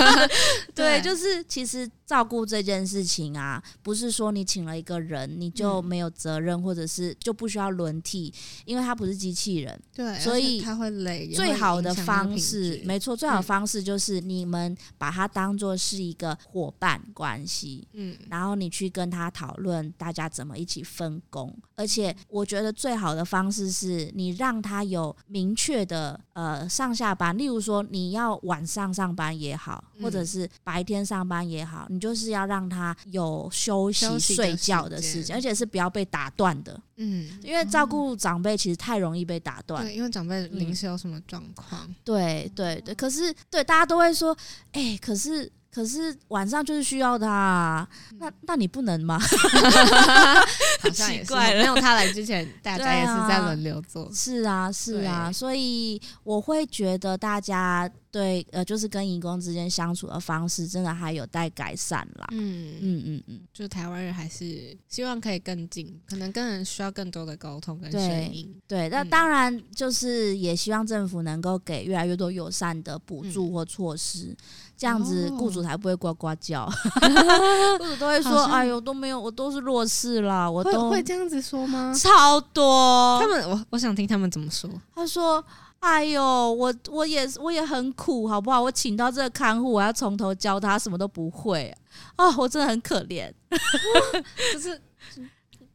[0.74, 5.95] 对，就是其实照顾这件事情啊，不是说你请了一个人你就没。
[5.97, 8.30] 没有责任，或者是就不需要轮替，
[8.66, 11.26] 因为他不是机器人，对，所以他会累。
[11.32, 21.51] 最好的方式，没错，最好的方式就是你们把它当做是一个伙伴关系，嗯，然后你去跟他讨论大家怎么一起分工。
[21.76, 35.86] 而且我觉得最好的方式是你让他有明确的呃上下班，例如说你要晚上上班也好，或者是白天上班也好，你就是要让他有休息睡觉的时间，而且是不要。
[35.89, 44.37] 被打断的，嗯，因为照顾长辈其实太容易被打断，对，因为长辈临时有什么状况，嗯，对对对，可是对大家都会说，
[44.72, 45.51] 哎、欸，可是。
[45.68, 49.18] 可是晚上就是需要他，啊，那那你不能吗？
[50.80, 54.11] 好像也是，没有他来之前，大家也是在轮流做。
[54.11, 62.26] 是啊，是啊，所以我会觉得大家对呃，就是跟移工之间相处的方式，真的还有待改善啦。
[62.30, 68.58] 嗯嗯嗯嗯，就台湾人还是希望可以更近，可能更需要更多的沟通跟声音。
[68.66, 74.34] 对，那当然就是也希望政府能够给越来越多友善的补助或措施。
[74.78, 76.66] 这样子，雇主才不会呱呱叫。
[77.78, 83.18] 雇主都会说：“哎呦，都没有，我都是弱势啦，我都会这样子说吗？”超多。
[83.20, 84.70] 他们，我我想听他们怎么说。
[84.94, 85.42] 他说
[85.80, 88.60] ：“哎呦，我我也我也很苦，好不好？
[88.60, 91.72] 我请到这个看护，我要从头教他，什么都不会
[92.16, 93.32] 啊，我真的很可怜。
[93.50, 94.80] ”可是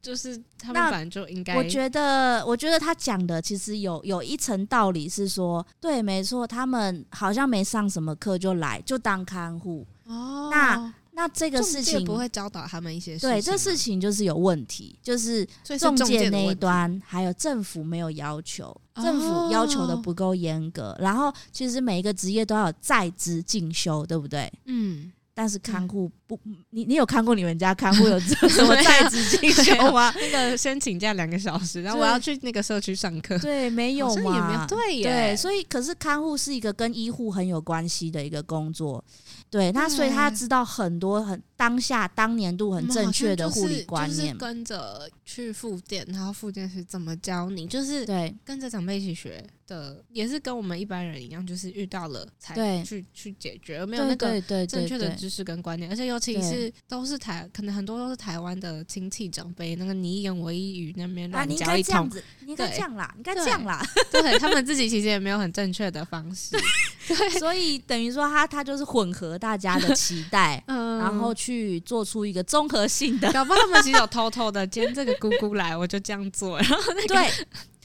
[0.01, 1.55] 就是他们本来就应该。
[1.55, 10.49] 我觉得，我觉得他讲的其实有有一层道理是说，对，没错，他们好像没上什么课就来就当看护哦。
[10.51, 15.45] 那那这个事情不会教导他们一些事情，对，这事情就是有问题，就是
[15.79, 20.95] 中介那一端还有政府没有要求，政府要求的不够严格。
[20.99, 24.51] 然后其实每一个职业都要有在职进修，对不对？
[24.65, 25.11] 嗯。
[25.33, 26.37] 但是看护不，
[26.71, 30.13] 你你有看过你们家看护有 什么在职进修吗？
[30.19, 33.39] 那个先请假两个小时，然后我要去那个社区上课。
[33.39, 34.67] 对，没有嘛？
[34.67, 39.03] 对耶，对，所以可是看护是一个跟医护很有关系的一个工作。
[39.51, 62.09] 对，那所以他知道很多很当下当年度很正确的护理观念，就是、跟着去复健，然后复健是怎么教你，就是对，跟着长辈一起学的，也是跟我们一般人一样，就是遇到了才去去解决，而没有那个正确的知识跟观念，而且尤其是都是台，可能很多都是台湾的亲戚长辈，那个你一言我一语那边乱教一通，
[62.41, 66.55] 你应该这样啦，你应该这样啦，对，他们自己其实也没有很正确的方式，
[67.07, 69.31] 对，所以等于说他他就是混合。
[69.41, 73.33] 大家的期待， 嗯，然后去做出一个综合性的。
[73.33, 76.59] 搞不好他们其实有偷偷的，今天这个姑姑来，我就这样做。
[76.59, 77.27] 然后那个对，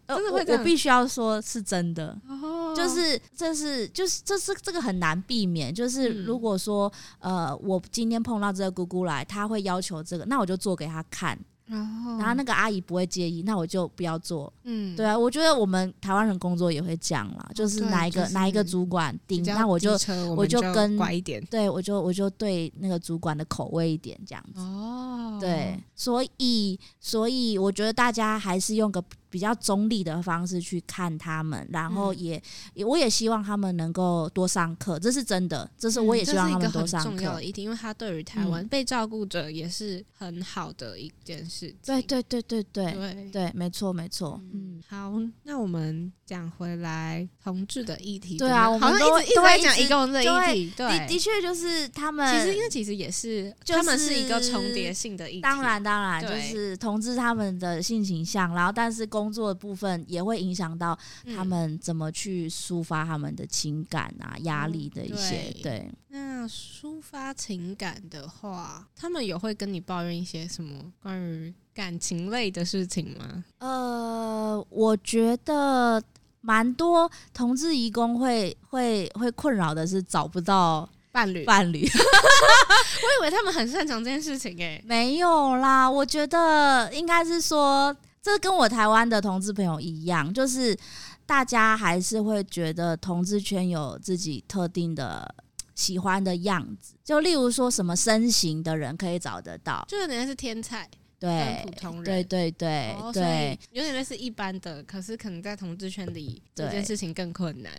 [0.09, 0.61] 真的会这样。
[0.61, 5.75] 我必须要说是真的，哦、就是这是就是这是这个很难避免。
[5.75, 11.39] 就是如果说呃，我今天碰到这个姑姑来，她会要求这个，那我就做给她看。
[11.69, 14.53] 然后，然后那个阿姨不会介意，那我就不要做。
[14.63, 19.99] 嗯，对啊，我觉得我们台湾人工作也会这样啦，就是哪一个哪一个主管定，那我就
[20.37, 24.61] 我就跟乖一点，对我就我就对那个主管的口味一点这样子。
[24.61, 29.03] 哦，对，所以所以我觉得大家还是用个。
[29.37, 32.43] 比较中立的方式去看他们，然后也，
[32.75, 37.11] 嗯、我也希望他们能够多上课，这是真的，这是我也希望他们多上课。
[37.11, 41.77] 重要的一点，因为他对于台湾被照顾者也是很好的一件事情。
[41.85, 44.41] 对对对对对对对，没错没错。
[44.55, 45.13] 嗯，好，
[45.43, 48.39] 那我们讲回来同志的议题。
[48.39, 50.73] 对啊，我们都一直在讲移工的议题。
[50.75, 55.41] 对，的的确就是他们，其实因为其实也是，他们是一个重叠性的议题。
[55.43, 60.97] 当然当然，就是同志他们的性倾向，然后但是公工作的部分也会影响到
[61.35, 65.51] 他们怎么去抒发他们的情感啊、压、嗯、力的一些。
[65.55, 73.45] 对，对那抒发情感的话，他们有会跟你抱怨一些什么关于感情类的事情吗？
[73.59, 76.01] 呃，我觉得
[76.41, 81.81] 蛮多同志义工会会会困扰的是找不到伴侣伴侣。
[81.91, 87.97] 我以为他们很擅长这件事情诶、欸，没有啦，我觉得应该是说。
[88.27, 90.77] 这跟我台湾的同志朋友一样，就是
[91.25, 95.33] 大家还是会觉得同志圈有自己特定的
[95.77, 107.73] 喜欢的样子，就例如说什么身形的人可以找得到，就有点像是天才，对，普通人，对对对、哦、对，有点类似一般的，可是可能在同志圈里这件事情更困难。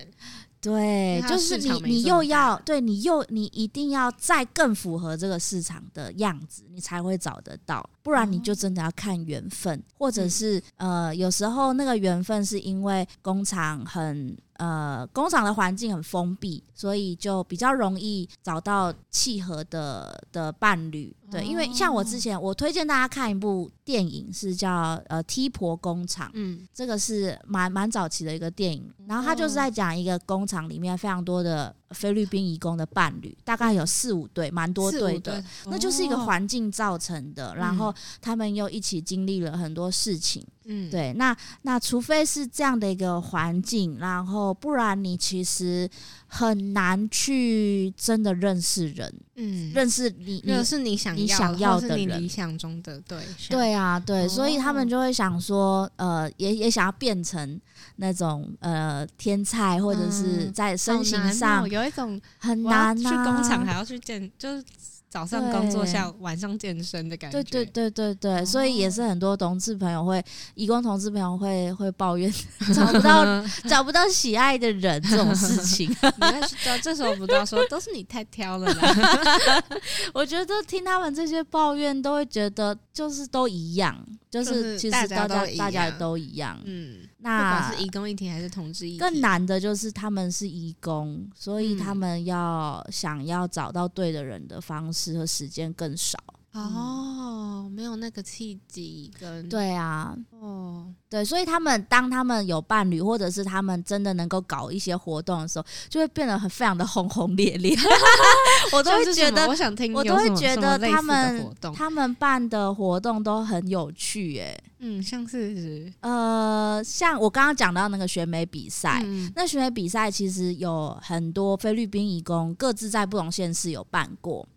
[0.60, 14.38] 对，就是你，你又要对你又你一定要再更符合这个市场的样子，你才会找得到，不然你就真的要看缘分，或者是呃，有时候那个缘分是因为工厂很。
[14.58, 21.16] 呃，工厂的环境很封闭，所以就比较容易找到契合的的伴侣。
[21.30, 26.28] 对，因为像我之前，我推荐大家看一部电影，是叫呃《T 婆工厂》。
[26.34, 35.44] 嗯，这个是蛮蛮早期的一个电影，然后它就是在讲一个工厂里面非常多的菲律宾移工的伴侣，大概有四五对，蛮多对的。
[35.66, 40.46] 那就是一个环境造成的，然后他们又一起经历了很多事情。
[40.70, 45.90] 嗯，对，那那除非是这样的一个环境，然后不然你其实
[46.28, 53.18] 很难去真的认识人，嗯，认识你，认识你想你想要的人，你理想中的对，
[53.50, 57.58] 对啊，对，哦、所以他们就会想说，呃，也也想要变成
[57.96, 64.64] 那种呃天才，或者是在身形上、嗯、有一种很难、啊、去工厂还要去健，就是。
[65.10, 70.24] 早上工作下晚上健身的感觉，对对对对对，所以也是很多同志朋友会，
[70.54, 72.32] 义工同志朋友会会抱怨
[72.76, 75.90] 找不到 找不到喜爱的人这种事情。
[76.20, 79.64] 你这时候不都要说都是你太挑了啦？
[80.14, 83.98] 我觉得听他们这些抱怨，都会觉得就是都一样，
[84.30, 85.26] 就是其实大家
[85.58, 86.98] 大家都一样，嗯。
[87.28, 96.18] 那不管是移工一停还是同志议题，更难的就是他们是移工，所以他们要想要找到对的人的方式和时间更少。
[96.54, 107.78] 哦，没有那个契机跟对啊，哦，对，所以他们当他们有伴侣，或者是他们真的能够搞一些活动的时候，就会变得很非常的轰轰烈烈。
[108.74, 124.48] 我都会觉得，我想听，我都会觉得他们他们办的活动都很有趣，哎，嗯，像是呃，像我刚刚讲到那个选美比赛，嗯、那选美比赛其实有很多菲律宾义工各自在不同县市有办过。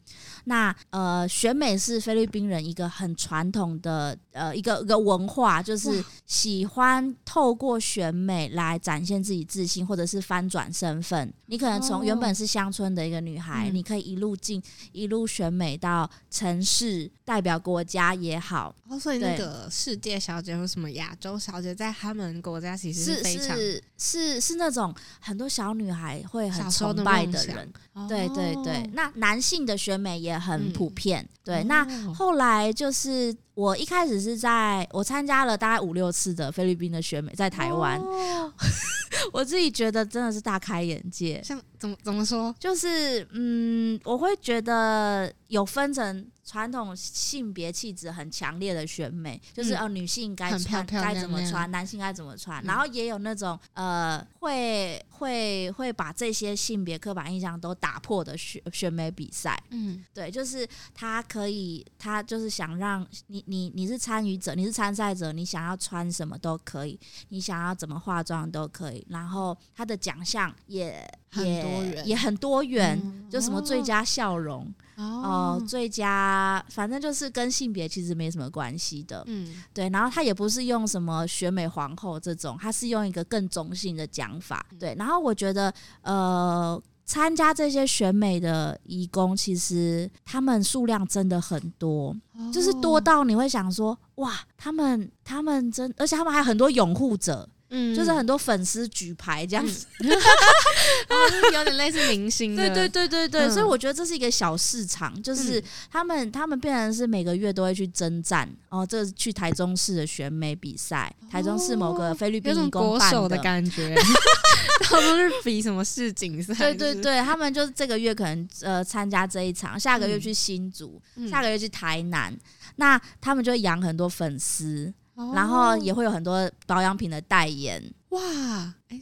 [0.50, 11.32] 那呃，选美是菲律宾人一个很传统的呃一个一个文化，就是喜欢透过选美来展现自己自信，或者是翻转身份。
[11.46, 14.60] 你可能从原本是乡村的一个女孩，哦、你可以一路进
[14.90, 18.74] 一路选美到城市，代表国家也好。
[18.88, 23.56] 哦，所以那个世界小姐或什么亚洲小姐，在他们国家其实是非常
[23.96, 27.72] 是是那种很多小女孩会很崇拜的人。
[27.94, 30.39] 的对对对，那男性的选美也。
[30.40, 31.64] 也很普遍，嗯、对。
[31.64, 31.84] 那
[32.14, 38.52] 后来就是我一开始是在我参加了大概五六次的菲律宾的选美，在台湾，哦、
[39.32, 41.40] 我自己觉得真的是大开眼界。
[41.44, 42.54] 像怎么怎么说？
[42.58, 46.26] 就是嗯，我会觉得有分成。
[46.50, 59.56] 传统性别气质很强烈的选美，就是呃女性该穿该怎么穿，男性该怎么穿，然后也有那种呃会会会把这些性别刻板印象都打破的选选美比赛。
[59.70, 66.98] 嗯，对，就是他可以，他就是想让你你你是参与者，你是参赛者，你想要穿什么都可以，
[67.28, 73.00] 你想要怎么化妆都可以，然后他的奖项也很多元，也很多元，
[73.30, 74.66] 就什么最佳笑容。
[74.96, 79.88] 哦、呃，最佳反正就是跟性别其实没什么关系的，嗯，对。
[79.88, 84.94] 然后他也不是用什么选美皇后这种，他是用一个更中性的讲法，对。
[84.98, 97.48] 然后我觉得，呃，参加这些选美的义工，其实他们数量真的很多，哦、就是多到你会想说，哇，他们他们真，而且他们还有很多拥护者。
[97.70, 100.08] 嗯，就是很多粉丝举牌这样子，嗯，
[101.54, 102.56] 有点类似明星。
[102.56, 108.48] 对对对对对，嗯、所以我觉得这是一个小市场，就是他们他们变成是每个月都会去征战。
[108.68, 113.94] 哦，这是去台中市的选美比赛，台中市某个菲律宾移工办的，的感觉，
[114.84, 116.54] 他们是比什么市锦赛？
[116.54, 122.36] 对对对，他们就是这个月可能呃参加这一场，下个月去新竹，嗯、下个月去台南，
[122.76, 124.92] 那他们就会养很多粉丝。
[125.34, 128.20] 然后也会有很多保养品的代言，哇！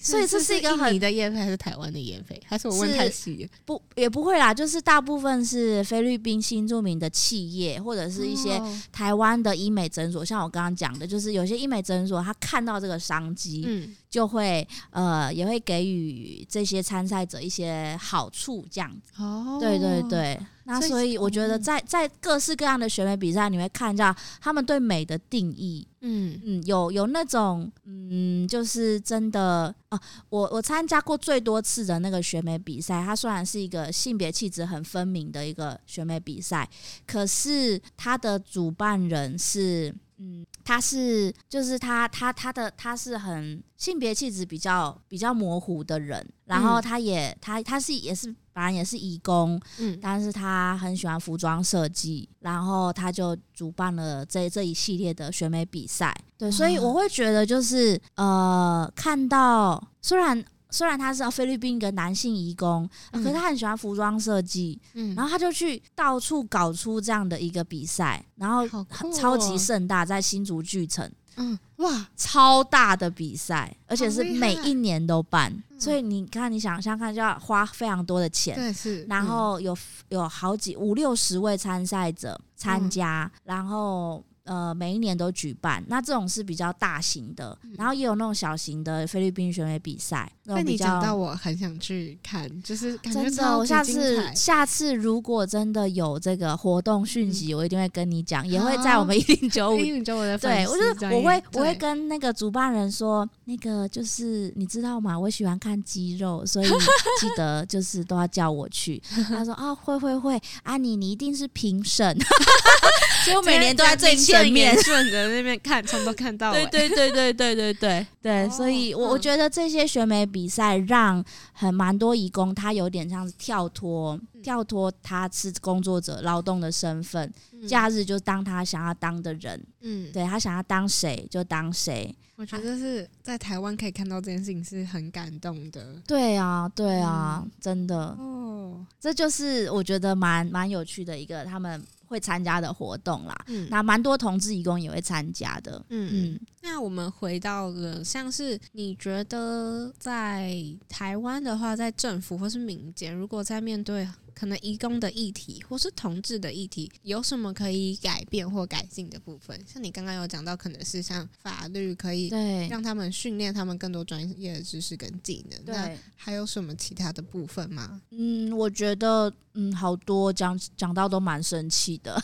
[0.01, 2.41] 所以这是一个很你的业费还是台湾的业费？
[2.47, 3.49] 还是我问太细？
[3.65, 8.61] 不，也不会啦，就是大部分是菲律宾新著名的企业，或者是一些
[8.93, 10.25] 台湾的医美诊所。
[10.25, 19.23] 像我刚刚讲的，就是有些医美诊所他看到这个商机，嗯，就会呃也会给予这些参赛者一些好处，这样子。
[19.23, 20.39] 哦，对对对。
[20.65, 36.69] 那所以我觉得在在各式各样的选美比赛，你会看到他们对美的定义，嗯嗯，有有那种嗯，就是真的啊，我我参加过最多次的那个选美比赛，它虽然是一个性别气质很分明的一个选美比赛，
[37.07, 48.35] 可是它的主办人是嗯，他是就是他他他的他是很性别气质比较比较模糊的人，然后他也他他是也是。
[48.59, 68.67] 当然也是义工，嗯，但是他很喜欢服装设计，然后他就主办了这这一系列的选美比赛，对，所以我会觉得就是呃，看到虽然虽然他是菲律宾一个男性移工，可是他很喜欢服装设计，嗯，然后他就去到处搞出这样的一个比赛，然后
[69.13, 71.09] 超级盛大，在新竹巨城。
[71.37, 79.77] 嗯，哇，超大的比赛，而且是每一年都办，所以你看，你想象看，就要花非常多的钱，对，是，然后有
[80.11, 84.23] 有好几五六十位参赛者参加，然后。
[84.49, 90.31] 呃，每一年都举办，那这种是比较大型的，然后也有那种小型的菲律宾选美比赛。
[90.45, 105.19] 那你讲到我很想去看，就是真的，我下次下次如果真的有这个活动讯息，我一定会跟你讲，也会在我们 一零九五，对，我就我会我会跟那个主办人说，那个就是你知道吗？
[105.19, 108.99] 我喜欢看肌肉，所以记得就是都要叫我去。
[109.29, 112.17] 他说啊，会会会，阿妮你一定是评审，
[113.27, 114.38] 所以我每年都在最前。
[114.45, 116.67] 正面顺着那边看，从头看到尾。
[116.67, 127.33] 对对对对对对对对， 所以我我觉得这些选美比赛让很蛮多义工，他有点像是跳脱跳脱他是工作者劳动的身份，
[127.69, 132.15] 假日就当他想要当的人，嗯，对他想要当谁就当谁。
[132.37, 135.97] 我觉得是在台湾可以看到这件事情是很感动的。
[136.07, 141.83] 对啊，对啊，真的哦，这就是我觉得蛮蛮有趣的一个他们。
[142.09, 143.45] 会参加的活动啦。
[143.47, 145.85] 嗯，那蛮多同志义工也会参加的。
[145.91, 150.53] 嗯嗯，那我们回到了，像是你觉得在
[150.89, 154.09] 台湾的话，在政府或是民间，如果在面对
[154.39, 159.61] 可能移工的议题或是同志的议题，有什么可以改变或改进的部分？
[159.67, 165.65] 像你刚刚有讲到，可能是像法律可以对，让他们训练他们更多专业的知识跟技能。
[165.65, 168.01] 对那还有什么其他的部分吗？
[168.11, 172.23] 嗯，我觉得嗯，好多讲讲到都蛮生气的，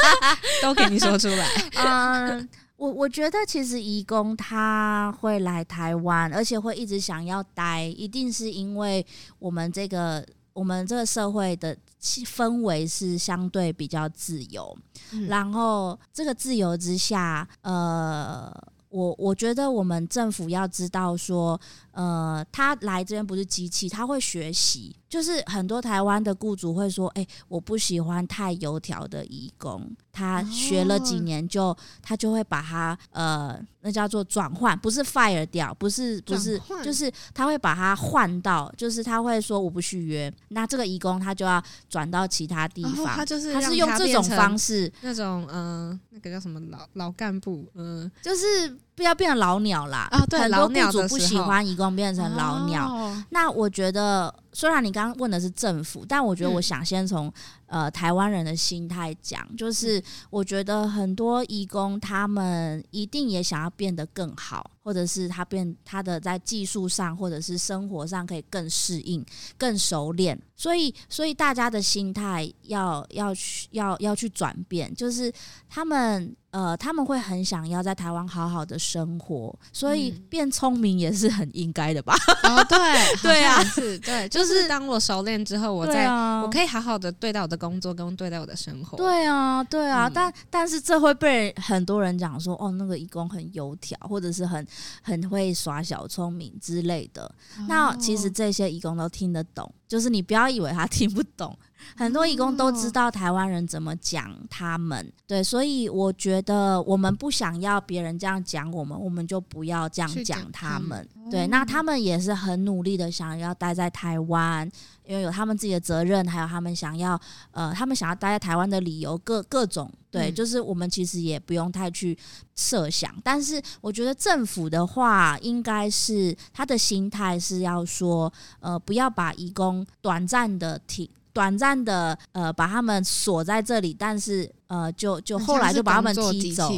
[0.62, 1.46] 都给你说出来。
[1.76, 9.04] 嗯，我我觉得其实移工他会来台湾，而且会一直想要待，一定是因为
[9.38, 10.26] 我们这个。
[10.60, 14.76] 我们这个社会的气氛围是相对比较自由，
[15.12, 18.52] 嗯、然后这个自由之下，呃，
[18.90, 21.58] 我我觉得我们政府要知道说，
[22.00, 24.96] 呃，他来这边不是机器，他会学习。
[25.06, 50.06] 就是很多台湾的雇主会说：“哎、欸，我不喜欢太油条的义工，他学了几年就他就会把他呃，那叫做转换，不是 fire 掉，不是不是，就是他会把他换到，就是他会说我不续约，那这个义工他就要转到其他地方，他就是他是用这种方式，那种嗯、呃，那个叫什么老老干部，嗯、呃，就是不要变成老鸟啦。
[50.12, 54.34] 哦，对，很多雇主不喜欢移工变成老鸟，哦、那我觉得。
[54.52, 57.28] 虽然你刚刚问的是政府，但我觉得我想先从、
[57.68, 69.24] 嗯、呃台湾人的心态讲，就是我觉得很多移工他们一定也想要变得更好，或者是他变他的在技术上或者是生活上可以更适应、
[69.58, 75.32] 更熟练，所以所以大家的心态要要去要要去转变，就是
[75.68, 76.34] 他们。
[76.52, 82.12] 呃，他们会很想要在台湾好好的生活，所以变聪明也是很应该的吧？
[82.42, 82.76] 哦，对，
[83.22, 86.08] 对啊，是，对， 就是当我熟练之后，我再，
[86.42, 88.96] 我可以好好的对待我的工作，跟对待我的生活。
[88.98, 94.66] 对啊，对啊，嗯、但但是这会被很多人讲说，哦，那个义工很油条，或者是很
[95.02, 97.24] 很会耍小聪明之类的。
[97.24, 101.58] 哦、那其实这些义工都听得懂，就是你不要以为他听不懂。
[101.96, 111.08] 很多义工都知道台湾人怎么讲他们，对，所以我觉得我们不想要别人这样讲我们，我们就不要这样讲他们。
[111.30, 114.70] 对，那他们也是很努力的想要待在台湾，
[115.04, 117.18] 因为有他们自己的责任，还有他们想要
[117.50, 119.90] 呃，他们想要待在台湾的理由各各种。
[120.10, 122.18] 对，就是我们其实也不用太去
[122.56, 131.08] 设想，但是我觉得政府的话，应该是他的心态是要说，呃，不要把义工短暂的停。
[131.32, 136.68] 短暂的呃，把他们锁在这里，但是呃，就就后来就把他们踢走。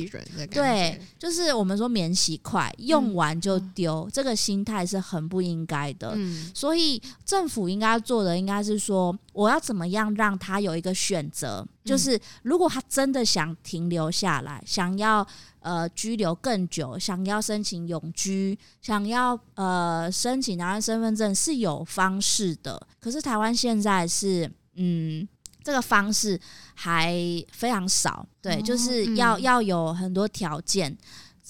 [0.50, 6.12] 对，就是我们说免洗筷，用完就丢，嗯、这个心态是很不应该的。
[6.16, 15.26] 嗯、所以政府应该做的应该是说，我要怎么样让他有一个选择，就是如果他真的想停留下来，想要。
[15.62, 22.84] 呃，居留更久，想要申请永居，想要呃申请台湾身份证是有方式的。
[23.00, 25.26] 可是台湾现在是，嗯，
[25.62, 26.38] 这个方式
[26.74, 27.14] 还
[27.52, 28.26] 非常少。
[28.40, 30.96] 对，哦、就是要、嗯、要有很多条件，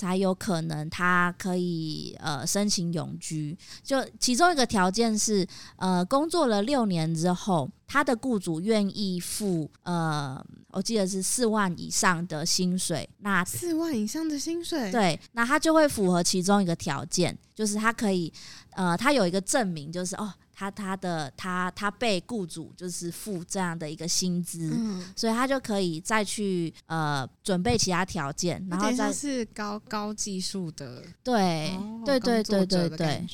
[0.02, 3.56] 才有可能他可以呃申请永居。
[3.84, 5.46] 就其中一个条件是，
[5.76, 10.44] 呃，工作了六年之后，他的雇主愿意付呃。
[10.74, 18.32] 我记得是四万以上的薪水，那四万以上的薪水，对，那他就会符合其中一个条件，就是他可以，
[18.70, 20.32] 呃，他有一个证明，就是哦，
[20.62, 33.26] 他他的他他被雇主就是付这样的一个薪资，嗯，所以他就可以再去呃准备其他条件，然后再是高高技术的，对，对、对对对对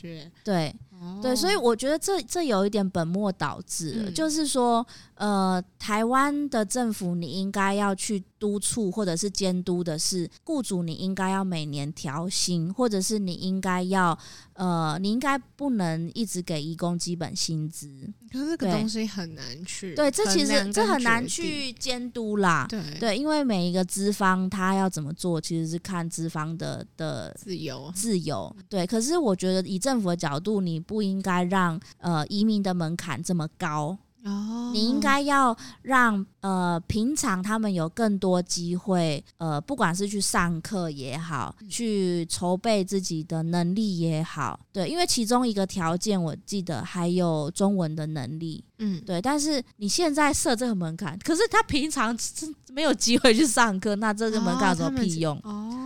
[0.45, 0.77] 对
[1.23, 1.33] 对。
[1.33, 14.19] 对，所以我觉得这这有一点本末倒置了，嗯、就是说，呃，台湾的政府你应该要去督促或者是监督的是雇主，你应该要每年调薪，或者是你应该要，
[14.55, 17.89] 呃，你应该不能一直给义工基本薪资。
[18.33, 22.67] 可是这个东西很难去，对，这其实这很难去监督啦。
[22.69, 28.55] 对对，因为每一个资方他要怎么做，其实是看资方的的自由自由。
[28.69, 33.97] 对，可是我觉得以政府的角度，你不应该让呃移民的门槛这么高。
[34.25, 49.20] 哦，你应该要让呃平常他们有更多机会，呃，不管是去上课也好，去筹备自己的能力也好，对，因为其中一个条件我记得还有中文的能力，嗯，对。
[49.20, 55.39] 但是你现在设这个门槛，可是他平常是没有机会去上课，那这个门槛有什么屁用？
[55.44, 55.85] 哦。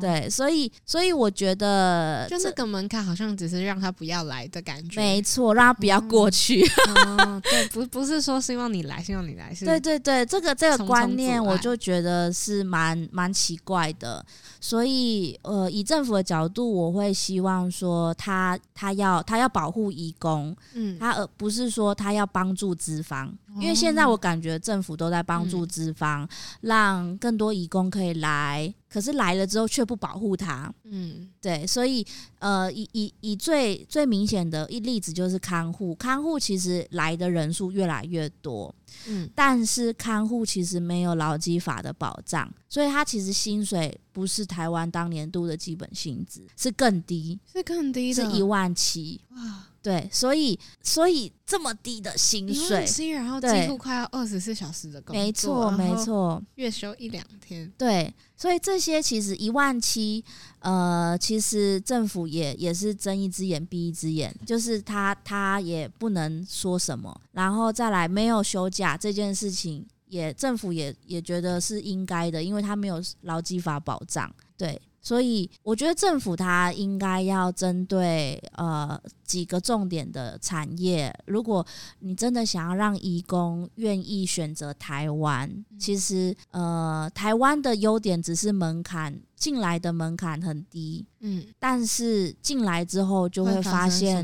[0.00, 6.66] 对，所以所以我觉得就这个门槛好像只是让他不要来的感觉，没错，让他不要过去。
[6.88, 14.24] 哦，对，不不是说希望你来，希望你来，是对对对，这个这个观念我就觉得是蛮蛮奇怪的。
[14.60, 23.32] 所以呃，以政府的角度，我会希望说他他要他要保护义工，嗯，他而不是说他要帮助资方。
[23.58, 26.28] 因为现在我感觉政府都在帮助资方，
[26.60, 30.72] 让更多义工可以来，可是来了之后却不保护他。
[30.84, 32.06] 嗯，对，所以
[32.38, 38.72] 呃，以以以最最明显的一例子就是看护，看护其实来的人数越来越多，
[39.06, 49.20] 嗯，但是看护其实没有劳基法的保障，所以他其实薪水不是台湾当年度的基本薪资，是更低，是更低的，是一万七。
[49.30, 49.66] 哇。
[49.82, 60.22] 对，所以所以这么低的薪水，然后几乎快要二十四小时的工作，没错没错，月休一两天，对，所以这些其实一万七，
[60.58, 74.78] 呃，其实政府也也是睁一只眼闭一只眼，就是他他也不能说什么，然后再来没有休假这件事情，也政府也也觉得是应该的，因为他没有劳基法保障，对。
[75.02, 79.00] 所以我觉得政府他应该要针对呃
[79.30, 81.64] 几个重点的产业，如果
[82.00, 89.20] 你真的想要让义工愿意选择台湾，其实呃台湾的优点只是门槛。
[89.40, 94.22] 进来的门槛很低，嗯，但是进来之后就会发现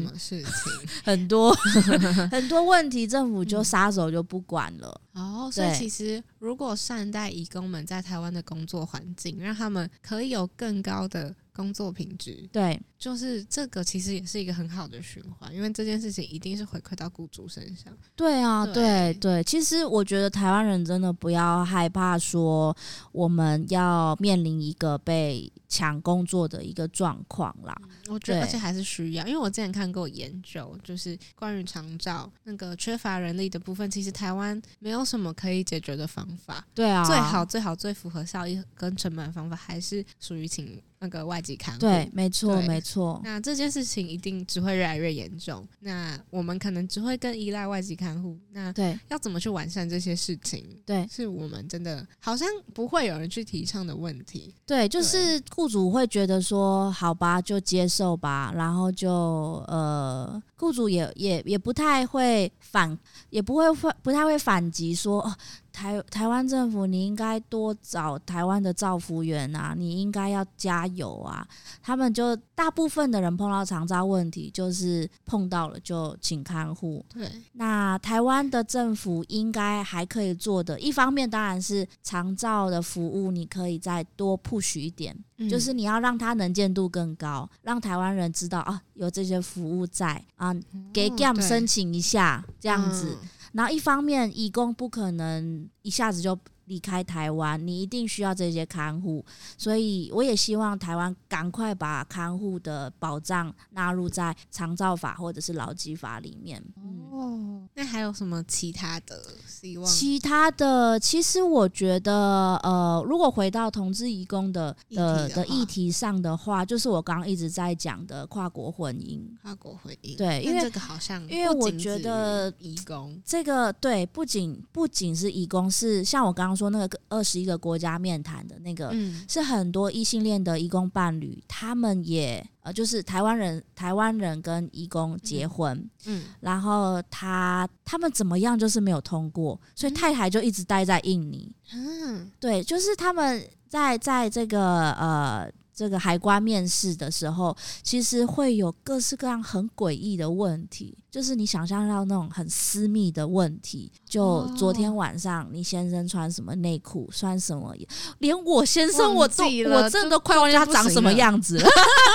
[1.03, 1.57] 很多
[2.31, 5.01] 很多问题，政府就撒手就不管了。
[5.15, 11.35] 哦，所以其实如果善待义工们在台湾的工作环境，让他们可以有更高的。
[11.57, 17.91] 工作品质，对，就是这个，其实也是一个很好的循环，因为这件事情一定是回馈到雇主身上。
[18.15, 22.77] 对啊，对对，对，其实我觉得台湾人真的不要害怕说
[23.11, 27.75] 我们要面临一个被抢工作的一个状况啦。
[28.09, 36.63] 我觉得，而且还是需要，因为我之前看过研究，就是关于长照那个缺乏人力的部分，其实台湾没有什么可以解决的方法。
[36.75, 40.79] 对啊，最好最好最符合效益跟成本的方法，还是属于请。
[40.99, 43.21] 那个外籍看护，对，没错，没错。
[43.23, 45.67] 那这件事情一定只会越来越严重。
[45.81, 48.39] 那我们可能只会更依赖外籍看护。
[48.53, 50.65] 那对，要怎么去完善这些事情？
[50.87, 54.55] 对，是我们真的好像不会有人去提倡的问题。
[54.65, 62.99] 对，就是雇主会觉得说，好吧，就接受吧，然后就呃，雇主也也也不太会反，
[63.31, 65.23] 也不会会不太会反击说。
[65.23, 65.37] 哦
[65.77, 69.75] 台台湾政府，你应该多找台湾的造福员啊！
[69.77, 71.47] 你应该要加油啊！
[71.83, 77.05] 他们就大部分的人碰到长照问题，就是碰到了就请看护。
[77.13, 90.57] 对，那台湾的政府应该还可以做的，一方面当然是长照的服务，你可以再多 push 一点，嗯、就是你要让它能见度更高，让台湾人知道啊，有这些服务在啊，
[90.91, 93.19] 给 GAM 申请一下这样子。
[93.21, 99.25] 嗯然后一方面，义工不可能一下子就离开台湾，你一定需要这些看护，
[99.59, 106.63] 所以我也希望台湾赶快把看护的保障纳入在长照法或者是劳基法里面。
[107.11, 109.87] 哦，那还有什么其他的希望？
[109.87, 119.21] 其他的，其实我觉得，呃，如果回到同志移工的的的议题上的话，就是我刚刚一直在讲的跨国婚姻。
[119.43, 132.45] 跨国婚姻，对，因为这个好像，因为我觉得移工这个对，不仅不仅是移工，是像我刚刚说那个二十一个国家面谈的那个，嗯，是很多异性恋的义工伴侣，他们也。
[132.63, 135.77] 呃，就是台湾人，台湾人跟义工结婚，
[136.07, 145.49] 嗯，嗯，然后他他们怎么样，就是没有通过，所以太太就一直待在印尼，嗯，对，就是他们在在这个呃。
[145.77, 153.91] 这个海关面试的时候，其实会有各式各样很诡异的问题，就是你想象到那种很私密的问题。
[154.07, 157.75] 就昨天晚上，你先生穿什么内裤，穿什么？
[158.19, 161.67] 连我先生我都，我真的都快忘记他长什么样子了。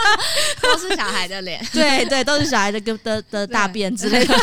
[0.62, 4.36] 都是小孩的脸， 对对，都是小孩的的的，的大便之类的。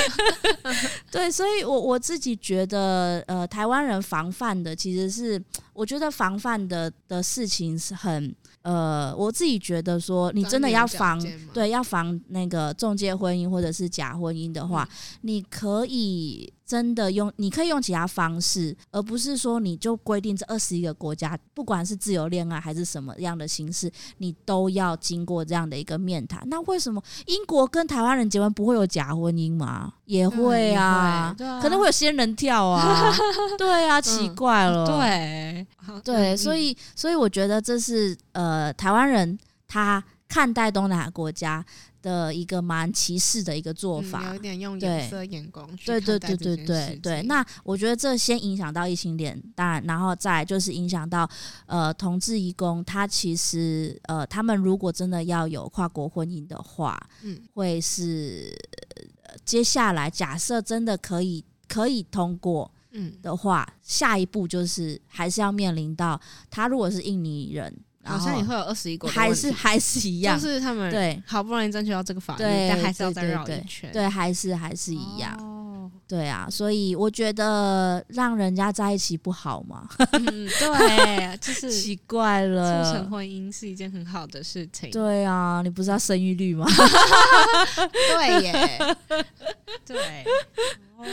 [1.10, 5.42] 对，所以我我自己觉得，呃，台湾人防范的其实是。
[5.72, 11.18] 我觉得防范的的事情是很呃，我自己觉得说，你真的要防，
[11.54, 26.42] 对，要防那个中介婚姻或者是假婚姻的话，嗯、你可以真的用，你可以用其他方式，而不是说你就规定这二十一个国家，不管是自由恋爱还是什么样的形式，你都要经过这样的一个面谈。
[26.50, 29.94] 那为什么英国跟台湾人结婚不会有假婚姻吗？
[30.04, 33.10] 也会啊，嗯、会啊可能会有仙人跳啊，
[33.56, 41.64] 对啊，奇怪了，嗯、对对，所以所以我觉得这是呃台湾人他看待东南亚国家。
[42.08, 47.22] 的一个蛮歧视的一个做法，嗯、有点用颜色眼光去对对对对对对。
[47.24, 51.28] 那我觉得这先影响到异性恋，当然，然后再就是影响到
[51.66, 58.56] 呃同志义工，他其实呃他们如果真的要有跨国婚姻的话，嗯，会是、
[59.24, 66.18] 呃、接下来假设真的可以可以通过，嗯的话，嗯、下一步就是还是要面临到
[66.48, 67.72] 他如果是印尼人。
[68.08, 79.86] 好像也会有二十一国，还是还是一样，就是他们对好不容易争取到这个法律，但还是要再绕一圈，对，还是还是一样，对啊，所以我觉得让人家在一起不好吗？
[80.10, 84.90] 对， 就是奇怪了，促成婚姻是一件很好的事情。
[84.90, 86.66] 对啊，你不是要生育率吗？
[87.92, 88.96] 对耶，
[89.84, 90.24] 对。
[90.98, 91.04] 哦，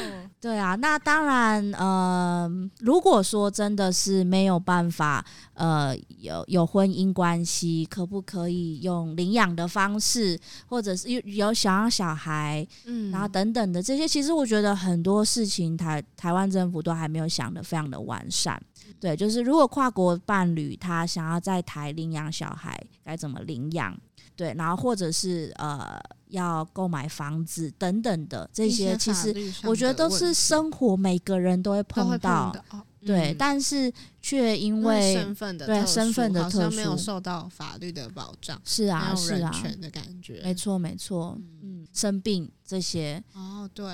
[0.41, 2.49] 对啊，那当然，呃，
[2.79, 18.59] 如果说真的是没有办法，呃，有有婚姻关系，可不可以用领养的方式，或者是有有想要小孩，嗯，然后等等的这些，其实我觉得很多事情台台湾政府都还没有想得非常的完善。
[18.99, 23.95] 对，就是如果跨国伴侣他想要在台领养小孩，该怎么领养？
[24.35, 26.01] 对，然后或者是呃。
[26.27, 29.33] 要购买房子等等的这些，其实
[29.63, 32.55] 我觉得都是生活每个人都会碰到，
[33.05, 33.91] 对，但是
[34.27, 43.85] 却因为身份的对身份的特殊，好像没有受到法律的保障，是啊，是啊，权的感觉，没错，没错，嗯，生病这些，哦，对，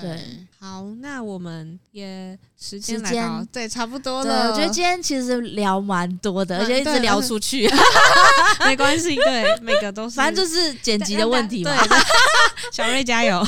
[0.58, 7.68] 好，那我们也时间来到，对，差不多了，我觉得今天其实聊蛮多的，而且一直聊出去，
[8.64, 11.76] 没关系，对， 每个都是，反正就是剪辑的问题嘛。
[12.72, 13.44] 小瑞加油！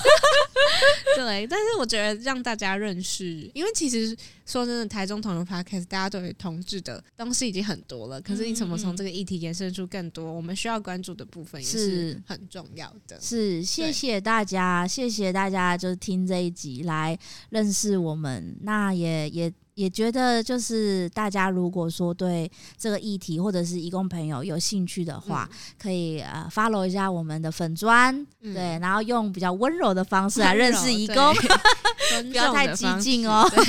[1.17, 13.21] 对，但是我觉得让大家认识，因为其实说真的，台中同游 Podcast 大家对于同志的东西已经很多了，可是你怎么从这个议题延伸出更多我们需要关注的部分，也是很重要的。
[13.21, 17.19] 是，谢谢大家，谢谢大家，就是听这一集来
[17.51, 19.53] 认识我们，那也也。
[19.75, 31.35] 也觉得就是大家如果说对这个议题或者是义工朋友有兴趣的话，嗯、可以呃 follow 一下我们的粉砖，嗯、对，然后用比较温柔的方式来认识义工，
[32.31, 33.49] 不要太激进哦。
[33.51, 33.65] 对，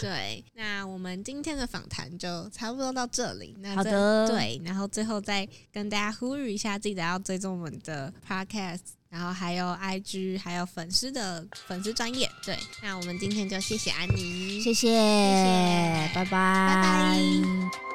[0.00, 3.54] 对，那我们今天的访谈就差不多到这里。
[3.60, 8.97] 那好的，对，然后最后再跟大家呼吁一下，记得要追踪我们的 podcast。
[9.10, 17.87] 然后还有 IG，还有粉丝的粉丝专业，对，那我们今天就谢谢安妮，谢谢，谢谢，拜拜，拜拜。